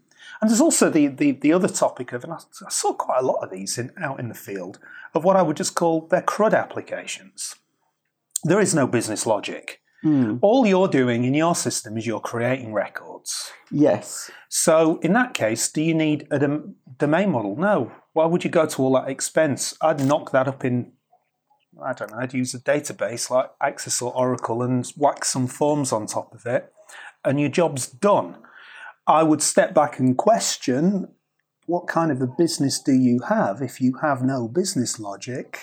[0.41, 3.25] And there's also the, the the other topic of, and I, I saw quite a
[3.25, 4.79] lot of these in, out in the field
[5.13, 7.55] of what I would just call their crud applications.
[8.43, 9.81] There is no business logic.
[10.01, 10.37] Hmm.
[10.41, 13.51] All you're doing in your system is you're creating records.
[13.71, 14.29] Yes.
[14.49, 17.55] So in that case, do you need a dom- domain model?
[17.55, 17.91] No.
[18.13, 19.75] Why would you go to all that expense?
[19.81, 20.91] I'd knock that up in,
[21.83, 25.91] I don't know, I'd use a database like Access or Oracle and whack some forms
[25.91, 26.71] on top of it,
[27.23, 28.37] and your job's done.
[29.07, 31.07] I would step back and question
[31.67, 35.59] what kind of a business do you have if you have no business logic?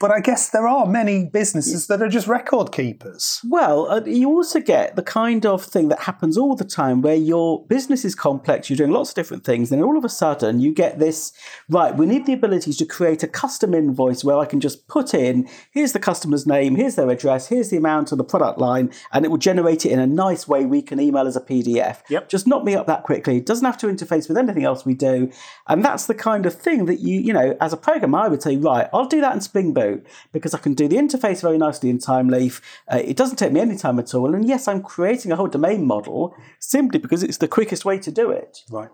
[0.00, 3.40] But I guess there are many businesses that are just record keepers.
[3.44, 7.14] Well, uh, you also get the kind of thing that happens all the time where
[7.14, 10.60] your business is complex, you're doing lots of different things, and all of a sudden
[10.60, 11.32] you get this
[11.68, 15.14] right, we need the ability to create a custom invoice where I can just put
[15.14, 18.92] in here's the customer's name, here's their address, here's the amount of the product line,
[19.12, 22.02] and it will generate it in a nice way we can email as a PDF.
[22.08, 22.28] Yep.
[22.28, 23.36] Just knock me up that quickly.
[23.36, 25.30] It doesn't have to interface with anything else we do.
[25.68, 28.42] And that's the kind of thing that you, you know, as a programmer, I would
[28.42, 29.83] say, right, I'll do that in Spring Boot
[30.32, 32.60] because I can do the interface very nicely in Thymeleaf.
[32.92, 34.34] Uh, it doesn't take me any time at all.
[34.34, 38.10] And yes, I'm creating a whole domain model simply because it's the quickest way to
[38.10, 38.58] do it.
[38.70, 38.90] Right.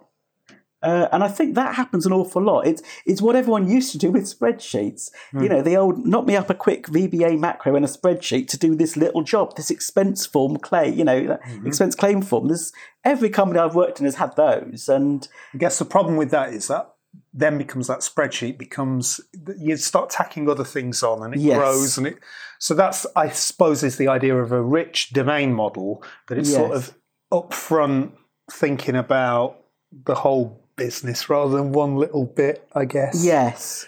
[0.83, 2.67] Uh, and I think that happens an awful lot.
[2.67, 5.11] It's it's what everyone used to do with spreadsheets.
[5.43, 8.59] You know, the old knock me up a quick VBA macro in a spreadsheet to
[8.59, 12.49] do this little job, this expense form claim, you know, that expense claim form.
[12.49, 12.73] There's
[13.05, 16.55] every company I've worked in has had those, and I guess the problem with that
[16.55, 16.95] is that
[17.33, 19.21] then becomes that spreadsheet becomes
[19.59, 21.57] you start tacking other things on and it Yes.
[21.59, 22.19] grows and it
[22.59, 26.73] so that's I suppose is the idea of a rich domain model that it's sort
[26.73, 26.89] Yes.
[26.89, 26.95] of
[27.33, 28.13] upfront
[28.51, 29.57] thinking about
[30.05, 33.23] the whole business rather than one little bit, I guess.
[33.25, 33.87] Yes.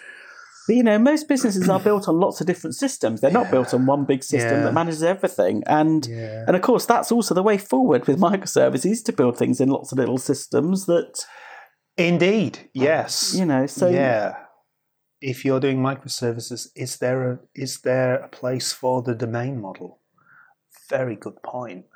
[0.67, 3.21] But you know, most businesses are built on lots of different systems.
[3.21, 4.65] They're not built on one big system Yeah.
[4.65, 5.63] that manages everything.
[5.67, 6.45] And Yeah.
[6.47, 9.91] and of course that's also the way forward with microservices to build things in lots
[9.93, 11.25] of little systems that
[11.97, 13.35] Indeed, yes.
[13.35, 14.37] you know, so yeah.
[15.21, 20.01] If you're doing microservices, is there a is there a place for the domain model?
[20.89, 21.87] Very good point.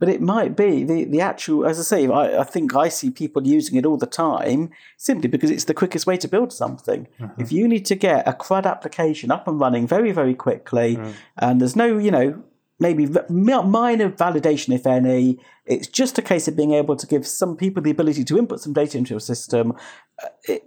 [0.00, 3.10] But it might be the, the actual, as I say, I, I think I see
[3.10, 7.06] people using it all the time simply because it's the quickest way to build something.
[7.20, 7.40] Mm-hmm.
[7.40, 11.12] If you need to get a CRUD application up and running very, very quickly, Mm.
[11.36, 12.42] and there's no, you know,
[12.80, 17.56] maybe minor validation, if any, it's just a case of being able to give some
[17.56, 19.74] people the ability to input some data into a system.
[20.22, 20.64] Uh, It,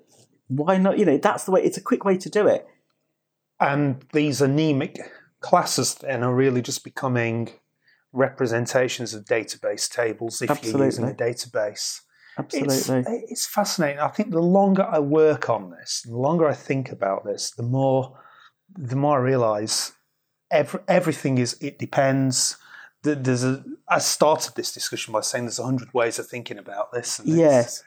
[0.47, 0.99] why not?
[0.99, 2.67] You know, that's the way, it's a quick way to do it.
[3.59, 4.99] And these anemic
[5.39, 7.49] classes then are really just becoming
[8.11, 12.01] representations of database tables if you're using a database.
[12.37, 12.99] Absolutely.
[12.99, 13.99] It's, it's fascinating.
[13.99, 17.63] I think the longer I work on this, the longer I think about this, the
[17.63, 18.17] more
[18.75, 19.93] the more I realise
[20.53, 22.55] every, everything is it depends.
[23.03, 23.63] Th- There's a.
[23.89, 27.19] I started this discussion by saying there's a hundred ways of thinking about this.
[27.19, 27.83] And Yes.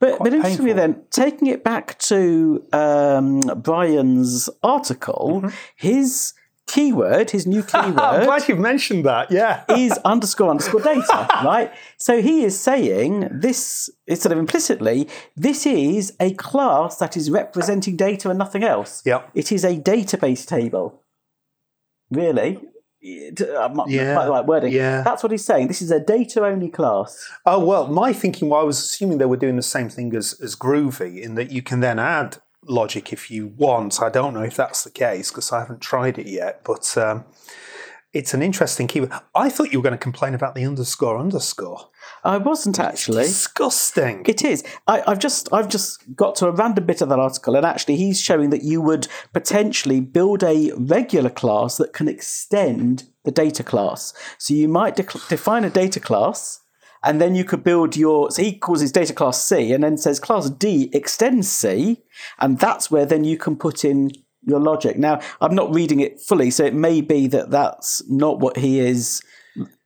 [0.00, 6.32] But, but interestingly, then, taking it back to um, Brian's article, his
[6.66, 7.98] keyword, his new keyword.
[7.98, 9.30] I'm glad you've mentioned that.
[9.30, 9.64] Yeah.
[9.76, 11.72] is underscore underscore data, right?
[11.96, 17.30] So he is saying this is sort of implicitly, this is a class that is
[17.30, 19.02] representing data and nothing else.
[19.04, 19.22] Yeah.
[19.34, 21.02] It is a database table.
[22.10, 22.58] Really?
[23.58, 24.72] I'm not Yeah, quite the right wording.
[24.72, 25.02] yeah.
[25.02, 25.68] That's what he's saying.
[25.68, 27.28] This is a data only class.
[27.46, 30.38] Oh well, my thinking well, I was assuming they were doing the same thing as
[30.42, 34.02] as Groovy, in that you can then add logic if you want.
[34.02, 37.24] I don't know if that's the case because I haven't tried it yet, but um,
[38.18, 39.12] it's an interesting keyword.
[39.32, 41.88] I thought you were going to complain about the underscore underscore.
[42.24, 43.22] I wasn't actually.
[43.22, 44.24] Disgusting.
[44.26, 44.64] It is.
[44.88, 47.94] I, I've just I've just got to a random bit of that article, and actually,
[47.94, 53.62] he's showing that you would potentially build a regular class that can extend the data
[53.62, 54.12] class.
[54.36, 56.60] So you might dec define a data class,
[57.04, 58.32] and then you could build your.
[58.32, 62.02] So he calls his data class C, and then says class D extends C,
[62.40, 64.10] and that's where then you can put in
[64.48, 64.96] your logic.
[64.96, 68.80] Now, I'm not reading it fully, so it may be that that's not what he
[68.80, 69.22] is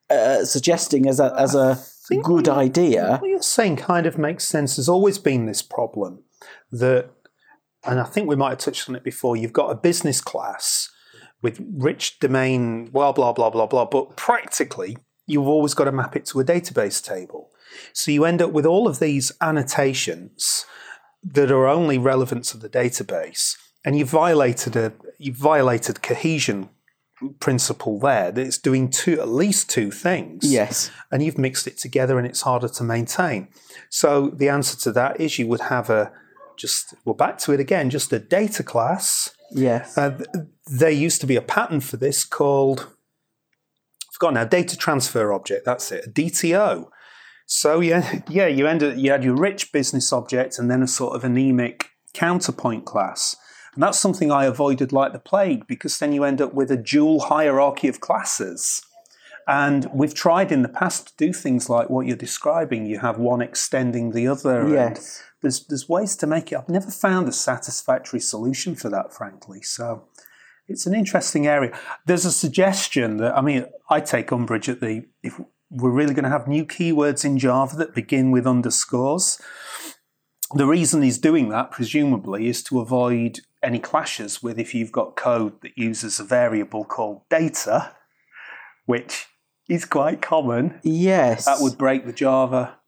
[0.08, 1.78] uh, suggesting as a as a
[2.22, 3.18] good idea.
[3.18, 4.76] What you're saying kind of makes sense.
[4.76, 6.24] There's always been this problem
[6.70, 7.10] that,
[7.84, 9.36] and I think we might have touched on it before.
[9.36, 10.90] You've got a business class
[11.40, 14.96] with rich domain, blah blah blah blah blah, but practically
[15.26, 17.50] you've always got to map it to a database table.
[17.92, 20.66] So you end up with all of these annotations
[21.24, 26.68] that are only relevant to the database, and you violated a you violated cohesion
[27.38, 30.90] principle there that it's doing two at least two things Yes.
[31.12, 33.46] and you've mixed it together and it's harder to maintain.
[33.90, 36.10] So the answer to that is you would have a
[36.56, 39.30] just well back to it again, just a data class.
[39.52, 39.96] Yes.
[39.96, 40.18] Uh,
[40.66, 42.88] there used to be a pattern for this called
[44.08, 46.88] I've forgotten now, data transfer object, that's it, a DTO.
[47.46, 51.14] So yeah, yeah, you ended you had your rich business object and then a sort
[51.14, 53.36] of anemic counterpoint class.
[53.74, 56.76] And that's something I avoided like the plague because then you end up with a
[56.76, 58.82] dual hierarchy of classes.
[59.48, 62.86] And we've tried in the past to do things like what you're describing.
[62.86, 64.60] You have one extending the other.
[64.60, 65.22] and Yes.
[65.40, 66.56] there's there's ways to make it.
[66.56, 69.62] I've never found a satisfactory solution for that, frankly.
[69.62, 70.04] So
[70.68, 71.76] it's an interesting area.
[72.06, 76.24] There's a suggestion that I mean, I take umbrage at the if we're really going
[76.24, 79.40] to have new keywords in Java that begin with underscores.
[80.54, 85.16] The reason he's doing that, presumably, is to avoid any clashes with if you've got
[85.16, 87.94] code that uses a variable called data,
[88.84, 89.26] which
[89.68, 90.80] is quite common.
[90.82, 91.46] Yes.
[91.46, 92.78] That would break the Java.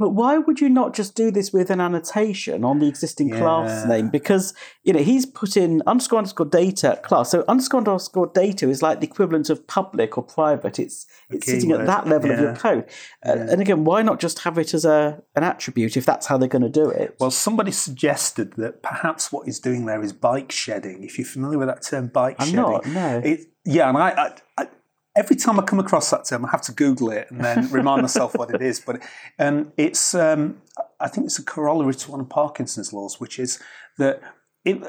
[0.00, 3.86] But why would you not just do this with an annotation on the existing class
[3.86, 4.08] name?
[4.08, 7.30] Because you know he's put in underscore underscore data class.
[7.30, 10.78] So underscore underscore data is like the equivalent of public or private.
[10.78, 12.56] It's it's sitting at that level of your yeah.
[12.56, 12.84] code.
[13.26, 16.38] Uh, And again, why not just have it as a an attribute if that's how
[16.38, 17.16] they're going to do it?
[17.20, 21.04] Well, somebody suggested that perhaps what he's doing there is bike shedding.
[21.04, 22.62] If you're familiar with that term, bike I'm shedding.
[22.62, 23.20] not, no.
[23.22, 24.68] It, yeah, and I, I, I,
[25.16, 28.02] every time I come across that term, I have to Google it and then remind
[28.02, 28.80] myself what it is.
[28.80, 29.02] But
[29.38, 30.62] um, it's, um,
[31.00, 33.58] I think it's a corollary to one of Parkinson's laws, which is
[33.98, 34.20] that
[34.64, 34.80] it,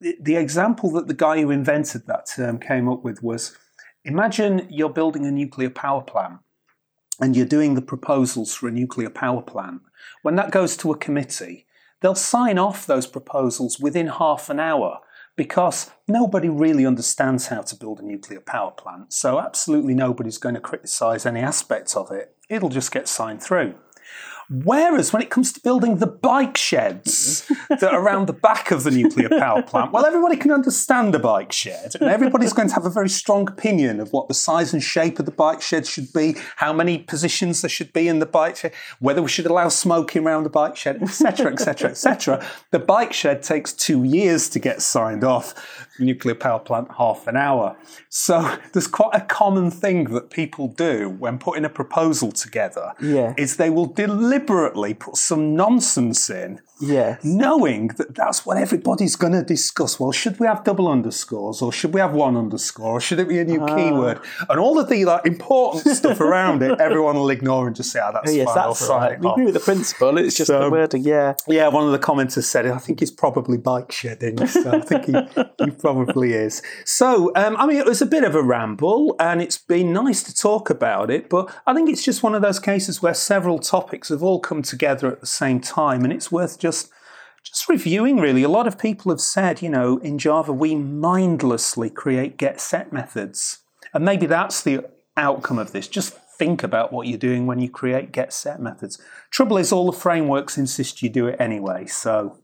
[0.00, 3.54] the- the example that the guy who invented that term came up with was
[4.02, 6.38] imagine you're building a nuclear power plant
[7.20, 9.82] and you're doing the proposals for a nuclear power plant.
[10.22, 11.66] When that goes to a committee,
[12.00, 15.00] they'll sign off those proposals within half an hour
[15.40, 19.10] because nobody really understands how to build a nuclear power plant.
[19.10, 22.36] So, absolutely nobody's going to criticize any aspect of it.
[22.50, 23.74] It'll just get signed through.
[24.50, 28.82] Whereas when it comes to building the bike sheds that are around the back of
[28.82, 32.74] the nuclear power plant, well, everybody can understand a bike shed, and everybody's going to
[32.74, 35.86] have a very strong opinion of what the size and shape of the bike shed
[35.86, 39.46] should be, how many positions there should be in the bike shed, whether we should
[39.46, 42.44] allow smoking around the bike shed, etc., etc., etc.
[42.72, 45.86] The bike shed takes two years to get signed off.
[45.98, 47.76] The nuclear power plant, half an hour.
[48.08, 52.94] So there's quite a common thing that people do when putting a proposal together.
[53.00, 53.34] Yeah.
[53.36, 53.86] Is they will
[54.46, 57.22] deliberately put some nonsense in Yes.
[57.22, 60.00] knowing that that's what everybody's going to discuss.
[60.00, 63.28] Well, should we have double underscores, or should we have one underscore, or should it
[63.28, 64.18] be a new keyword?
[64.48, 68.00] And all of the like important stuff around it, everyone will ignore and just say,
[68.02, 69.20] "Oh, that's Yes, fine." That's right.
[69.20, 70.16] We off." agree with the principle.
[70.16, 71.02] It's just So- the wording.
[71.04, 71.34] Yeah.
[71.46, 72.72] Yeah, one of the commenters said it.
[72.72, 74.38] I think he's probably bike shedding.
[74.46, 75.14] So I think he,
[75.64, 76.62] he probably is.
[76.86, 80.22] So, um, I mean, it was a bit of a ramble and it's been nice
[80.24, 83.58] to talk about it, but I think it's just one of those cases where several
[83.58, 86.90] topics have all come together at the same time and it's worth just.
[87.42, 88.42] Just reviewing, really.
[88.42, 92.92] A lot of people have said, you know, in Java, we mindlessly create get set
[92.92, 93.60] methods.
[93.94, 94.84] And maybe that's the
[95.16, 95.88] outcome of this.
[95.88, 99.00] Just think about what you're doing when you create get set methods.
[99.30, 101.86] Trouble is, all the frameworks insist you do it anyway.
[101.86, 102.38] So,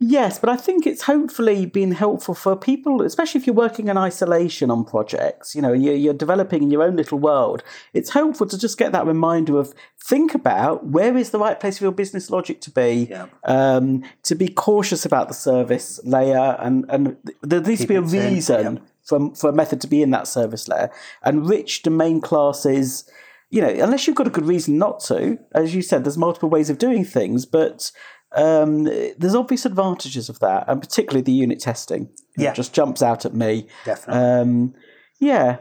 [0.00, 3.96] Yes, but I think it's hopefully been helpful for people, especially if you're working in
[3.96, 7.62] isolation on projects, you know, you're, you're developing in your own little world.
[7.92, 9.72] It's helpful to just get that reminder of
[10.02, 13.26] think about where is the right place for your business logic to be, Yeah.
[13.44, 18.02] um, to be cautious about the service layer, and, and there needs to be a
[18.02, 20.90] Keep reason for, for a method to be in that service layer.
[21.22, 23.08] And rich domain classes,
[23.48, 26.48] you know, unless you've got a good reason not to, as you said, there's multiple
[26.50, 27.92] ways of doing things, but
[28.34, 32.10] um, there's obvious advantages of that, and particularly the unit testing.
[32.36, 32.50] Yeah.
[32.50, 33.68] it just jumps out at me.
[33.84, 34.22] definitely.
[34.22, 34.74] Um,
[35.20, 35.58] yeah,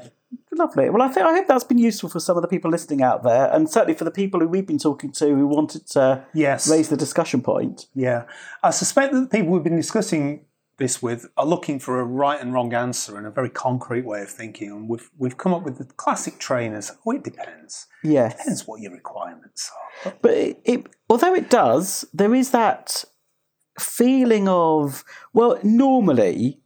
[0.51, 0.89] lovely.
[0.89, 3.24] Well, I think I hope that's been useful for some of the people listening out
[3.24, 6.69] there, and certainly for the people who we've been talking to who wanted to yes.
[6.69, 7.88] raise the discussion point.
[7.93, 8.24] Yeah.
[8.61, 10.45] I suspect that the people we've been discussing
[10.78, 14.21] this with are looking for a right and wrong answer and a very concrete way
[14.21, 14.71] of thinking.
[14.71, 16.91] And we've, we've come up with the classic trainers.
[17.05, 17.88] Oh, it depends.
[18.03, 19.71] Yes, Depends what your requirements
[20.05, 20.13] are.
[20.21, 23.05] but it, it, although it does, there is that
[23.80, 25.03] feeling of
[25.34, 26.59] well, normally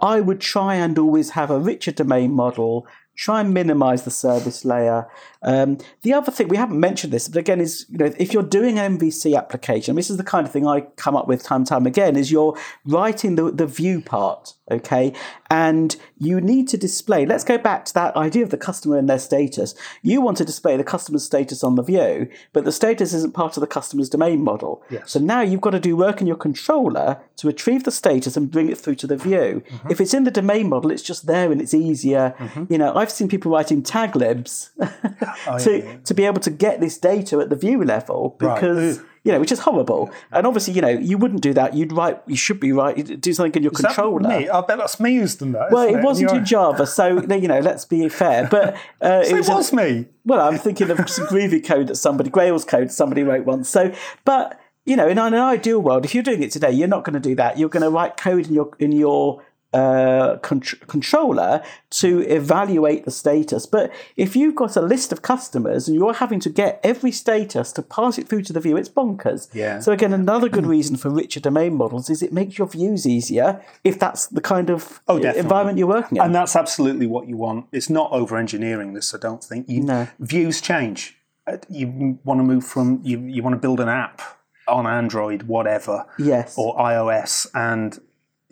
[0.00, 2.86] I would try and always have a richer domain model,
[3.16, 5.08] try and minimize the service layer.
[5.42, 8.42] Um, the other thing we haven't mentioned this, but again, is you know if you're
[8.42, 11.62] doing an MVC application, this is the kind of thing I come up with time
[11.62, 12.16] and time again.
[12.16, 15.12] Is you're writing the the view part, okay,
[15.50, 17.26] and you need to display.
[17.26, 19.74] Let's go back to that idea of the customer and their status.
[20.02, 23.56] You want to display the customer's status on the view, but the status isn't part
[23.56, 24.82] of the customer's domain model.
[24.90, 25.10] Yes.
[25.10, 28.50] So now you've got to do work in your controller to retrieve the status and
[28.50, 29.62] bring it through to the view.
[29.68, 29.90] Mm-hmm.
[29.90, 32.34] If it's in the domain model, it's just there and it's easier.
[32.68, 34.70] You know, I've seen people writing tag libs
[35.46, 35.96] Oh, to, yeah, yeah.
[36.04, 39.06] to be able to get this data at the view level because Ugh.
[39.24, 40.10] you know, which is horrible.
[40.32, 41.74] And obviously, you know, you wouldn't do that.
[41.74, 42.20] You'd write.
[42.26, 43.20] You should be right.
[43.20, 44.28] Do something in your Is controller.
[44.28, 44.48] me?
[44.48, 45.70] I bet that's me who's done that.
[45.70, 47.60] Well, isn't it wasn't in Java, so you know.
[47.60, 50.06] Let's be fair, but uh, So it was an- was me.
[50.24, 53.68] well, I'm thinking of some groovy code that somebody, Grails code somebody wrote once.
[53.68, 53.92] So,
[54.24, 57.14] but you know, in an ideal world, if you're doing it today, you're not going
[57.14, 57.56] to do that.
[57.56, 59.42] You're going to write code in your in your
[59.72, 63.66] uh, contr- controller to evaluate the status.
[63.66, 67.72] But if you've got a list of customers and you're having to get every status
[67.72, 69.48] to pass it through to the view, it's bonkers.
[69.54, 69.80] Yeah.
[69.80, 73.62] So again, another good reason for richer domain models is it makes your views easier
[73.84, 76.22] if that's the kind of Oh, environment you're working in.
[76.24, 77.66] And that's absolutely what you want.
[77.72, 79.68] It's not over engineering this, I don't think.
[79.68, 80.08] You, No.
[80.18, 81.16] Views change.
[81.46, 84.20] Uh, You want to move from, you, you want to build an app
[84.68, 86.54] on Android, whatever, yes.
[86.56, 87.98] or iOS, and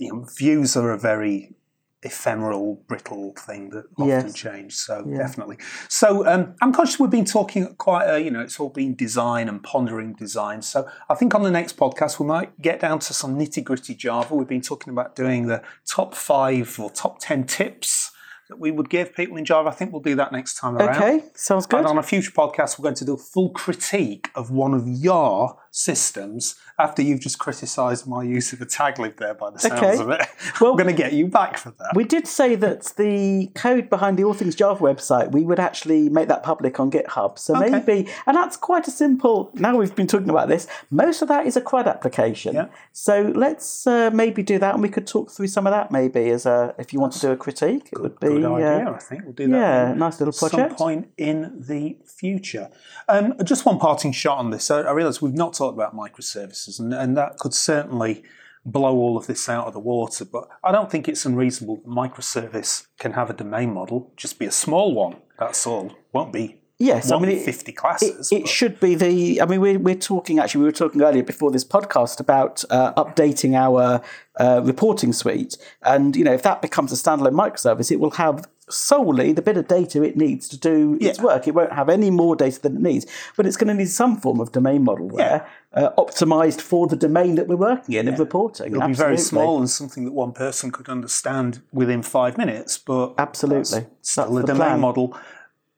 [0.00, 1.54] you know, views are a very
[2.02, 4.34] ephemeral, brittle thing that often Yes.
[4.34, 4.74] change.
[4.74, 5.58] So definitely.
[5.88, 9.48] So um, I'm conscious we've been talking quite, a, you know, it's all been design
[9.50, 10.62] and pondering design.
[10.62, 13.94] So I think on the next podcast we might get down to some nitty gritty
[13.94, 14.34] Java.
[14.34, 18.12] We've been talking about doing the top five or top ten tips
[18.48, 19.68] that we would give people in Java.
[19.68, 20.96] I think we'll do that next time around.
[20.96, 21.80] okay, sounds good.
[21.80, 24.88] And on a future podcast, we're going to do a full critique of one of
[24.88, 29.58] your systems after you've just criticised my use of a tag lib there by the
[29.58, 29.98] sounds Okay.
[30.02, 30.20] of it.
[30.60, 31.92] Well- I'm going to get you back for that.
[31.94, 36.08] We did say that the code behind the All Things Java website, we would actually
[36.08, 37.38] make that public on GitHub.
[37.38, 37.70] So Okay.
[37.70, 41.46] maybe, and that's quite a simple, now we've been talking about this, most of that
[41.46, 42.54] is a CRUD application.
[42.54, 42.66] Yeah.
[42.92, 46.30] So let's uh, maybe do that and we could talk through some of that maybe
[46.30, 47.90] as a, if you want to do a critique.
[47.92, 49.24] It would be, Good idea, uh, I think.
[49.24, 52.70] We'll do that yeah, nice little some point in the future.
[53.08, 54.70] Um, just one parting shot on this.
[54.70, 58.22] I, I realise we've not talked about microservices, and, and that could certainly
[58.64, 60.24] blow all of this out of the water.
[60.24, 64.46] But I don't think it's unreasonable that microservice can have a domain model, just be
[64.46, 65.16] a small one.
[65.38, 65.92] That's all.
[66.12, 68.32] Won't be Yes, I mean, be it- 50 classes.
[68.32, 69.42] It but- should be the.
[69.42, 70.60] I mean, we're, we're talking actually.
[70.60, 74.00] We were talking earlier before this podcast about uh, updating our
[74.40, 78.48] uh, reporting suite, and you know, if that becomes a standalone microservice, it will have
[78.70, 81.46] solely the bit of data it needs to do its work.
[81.48, 83.06] It won't have any more data than it needs,
[83.36, 86.96] but it's going to need some form of domain model there, uh, optimized for the
[86.96, 88.74] domain that we're working in and reporting.
[88.74, 93.14] It'll be very small and something that one person could understand within five minutes, but
[93.18, 93.80] Absolutely.
[93.80, 94.80] that's still That's a the domain plan.
[94.80, 95.16] model,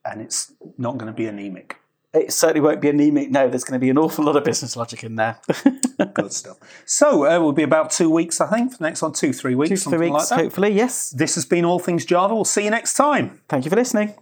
[0.04, 1.76] and it's not going to be anemic.
[2.14, 3.30] It certainly won't be anemic.
[3.30, 5.38] No, there's going to be an awful lot of business logic in there.
[6.14, 6.58] Good stuff.
[6.84, 8.72] So uh, we'll be about two weeks, I think.
[8.72, 10.44] For the next one, two, three weeks, Two, something three weeks, like that.
[10.44, 10.72] hopefully.
[10.72, 11.08] Yes.
[11.10, 12.34] This has been All Things Java.
[12.34, 13.40] We'll see you next time.
[13.48, 14.14] Thank you for listening.